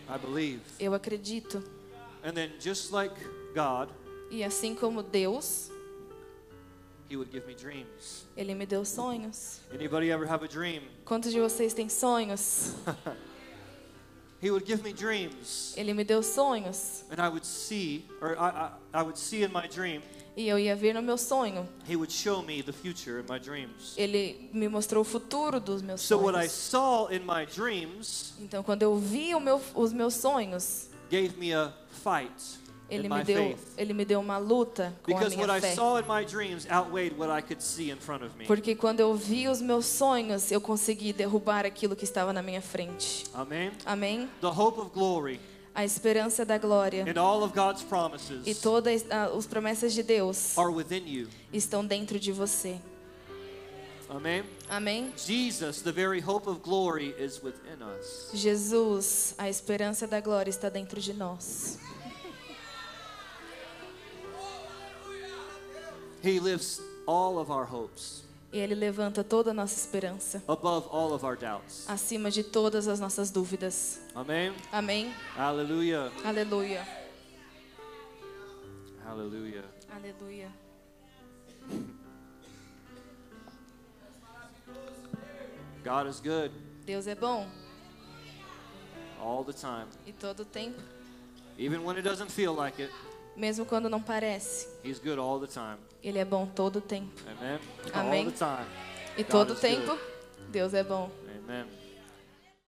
I 0.09 0.17
believe. 0.17 0.61
Eu 0.79 0.93
acredito. 0.93 1.63
And 2.23 2.33
then 2.33 2.51
just 2.59 2.91
like 2.91 3.13
God, 3.53 3.89
E 4.31 4.43
assim 4.43 4.73
como 4.75 5.03
Deus, 5.03 5.69
he 7.09 7.15
would 7.15 7.31
give 7.31 7.45
me 7.45 7.53
dreams. 7.53 8.25
ele 8.35 8.55
me 8.55 8.65
deu 8.65 8.83
sonhos. 8.83 9.59
Anybody 9.73 10.11
ever 10.11 10.25
have 10.27 10.43
a 10.43 10.47
dream? 10.47 10.81
Quantos 11.05 11.31
de 11.31 11.39
vocês 11.39 11.73
têm 11.73 11.87
sonhos? 11.89 12.73
He 14.41 14.51
would 14.51 14.65
give 14.65 14.83
me 14.83 14.91
dreams. 14.93 15.73
Ele 15.77 15.93
me 15.93 16.03
deu 16.03 16.21
sonhos. 16.21 17.03
And 17.09 17.19
I 17.21 17.29
would 17.29 17.45
see, 17.45 18.05
or 18.21 18.37
I, 18.37 18.49
I, 18.93 18.99
I 18.99 19.01
would 19.03 19.17
see 19.17 19.43
in 19.43 19.51
my 19.51 19.65
dream, 19.67 20.01
E 20.37 20.47
eu 20.49 20.59
ia 20.59 20.75
ver 20.75 20.93
no 20.93 21.01
meu 21.01 21.17
sonho. 21.17 21.67
he 21.87 21.95
would 21.95 22.11
show 22.11 22.41
me 22.43 22.61
the 22.61 22.73
future 22.73 23.19
in 23.21 23.25
my 23.31 23.39
dreams. 23.39 23.93
Ele 23.95 24.49
me 24.53 24.67
mostrou 24.67 25.01
o 25.01 25.05
futuro 25.05 25.59
dos 25.59 25.81
meus 25.81 26.01
So 26.01 26.17
what 26.17 26.35
I 26.37 26.49
sonhos. 26.49 26.51
saw 26.51 27.07
in 27.09 27.19
my 27.19 27.45
dreams 27.45 28.33
Então, 28.41 28.61
quando 28.63 28.81
eu 28.83 28.97
vi 28.97 29.33
meu- 29.39 29.61
os 29.73 29.93
meus 29.93 30.13
sonhos, 30.15 30.89
gave 31.09 31.37
me 31.37 31.53
a 31.53 31.71
fight 32.03 32.33
ele 32.87 33.09
me 33.09 33.23
deu, 33.23 33.57
ele 33.77 33.93
me 33.93 34.05
deu 34.05 34.19
uma 34.19 34.37
luta 34.37 34.93
com 35.01 35.11
a 35.11 35.15
Because 35.15 35.35
what 35.37 35.47
minha 35.47 35.61
fé. 35.61 35.73
saw 35.73 35.97
in 35.99 36.03
my 36.07 36.23
dreams 36.23 36.67
outweighed 36.69 37.17
what 37.17 37.31
I 37.31 37.41
could 37.41 37.63
see 37.63 37.89
in 37.89 37.97
front 37.97 38.21
of 38.23 38.37
me. 38.37 38.45
Porque 38.45 38.75
quando 38.75 38.99
eu 38.99 39.15
vi 39.15 39.47
os 39.47 39.59
meus 39.59 39.85
sonhos, 39.87 40.51
eu 40.51 40.61
consegui 40.61 41.11
derrubar 41.11 41.65
aquilo 41.65 41.95
que 41.95 42.03
estava 42.03 42.31
na 42.31 42.43
minha 42.43 42.61
frente. 42.61 43.23
Amen. 43.33 43.71
Amém? 43.85 44.29
The 44.41 44.47
hope 44.47 44.79
of 44.79 44.91
glory 44.93 45.39
A 45.75 45.83
esperança 45.83 46.45
da 46.45 46.57
glória 46.57 47.03
and 47.03 47.19
all 47.19 47.43
of 47.43 47.53
God's 47.53 47.81
e 47.81 47.85
promises 47.85 48.59
todas 48.61 49.05
ah, 49.11 49.25
as 49.25 49.45
promessas 49.45 49.93
de 49.93 50.01
Deus 50.01 50.57
are 50.57 50.69
within 50.71 51.05
you. 51.05 51.27
estão 51.51 51.85
dentro 51.85 52.17
de 52.17 52.31
você. 52.31 52.79
Amen. 54.09 54.43
Amém? 54.69 55.13
Jesus, 55.17 55.81
the 55.81 55.91
very 55.91 56.21
hope 56.21 56.47
of 56.47 56.61
glory, 56.61 57.13
is 57.19 57.41
within 57.43 57.81
us. 57.83 58.29
Jesus, 58.33 59.33
a 59.37 59.49
esperança 59.49 60.07
da 60.07 60.21
glória 60.21 60.49
está 60.49 60.69
dentro 60.69 61.01
de 61.01 61.13
nós. 61.13 61.77
He 66.23 66.39
lifts 66.39 66.81
all 67.05 67.37
of 67.37 67.51
our 67.51 67.65
hopes 67.65 68.24
E 68.55 68.57
Ele 68.57 68.73
levanta 68.73 69.21
toda 69.21 69.51
a 69.51 69.53
nossa 69.53 69.77
esperança, 69.77 70.41
above 70.47 70.87
all 70.89 71.11
of 71.11 71.25
our 71.25 71.35
doubts. 71.37 71.83
acima 71.89 72.31
de 72.31 72.41
todas 72.41 72.87
as 72.87 73.01
nossas 73.01 73.29
dúvidas. 73.29 73.99
Amen. 74.15 74.55
Amém? 74.71 75.13
Hallelujah. 75.35 76.09
Aleluia. 76.23 76.87
Hallelujah. 79.03 79.65
Aleluia. 79.93 80.49
God 85.83 86.07
is 86.09 86.19
good 86.21 86.51
Deus 86.85 87.07
é 87.07 87.15
bom 87.15 87.47
all 89.21 89.43
the 89.43 89.53
time. 89.53 89.87
e 90.05 90.13
todo 90.13 90.41
o 90.41 90.45
tempo, 90.45 90.79
Even 91.57 91.79
when 91.83 91.97
it 91.97 92.03
doesn't 92.03 92.29
feel 92.31 92.53
like 92.53 92.81
it, 92.81 92.91
mesmo 93.35 93.65
quando 93.65 93.89
não 93.89 94.01
parece. 94.01 94.67
He's 94.83 94.99
good 94.99 95.19
all 95.19 95.39
the 95.39 95.47
time. 95.47 95.77
Ele 96.05 96.19
é 96.19 96.23
bom 96.23 96.45
todo 96.45 96.75
o 96.75 96.81
tempo. 96.81 97.09
Amém. 97.91 98.29
Time. 98.29 98.65
E 99.17 99.23
todo 99.23 99.53
o 99.53 99.55
tempo, 99.55 99.97
Deus 100.49 100.75
é 100.75 100.83
bom. 100.83 101.09
Amen. 101.43 101.65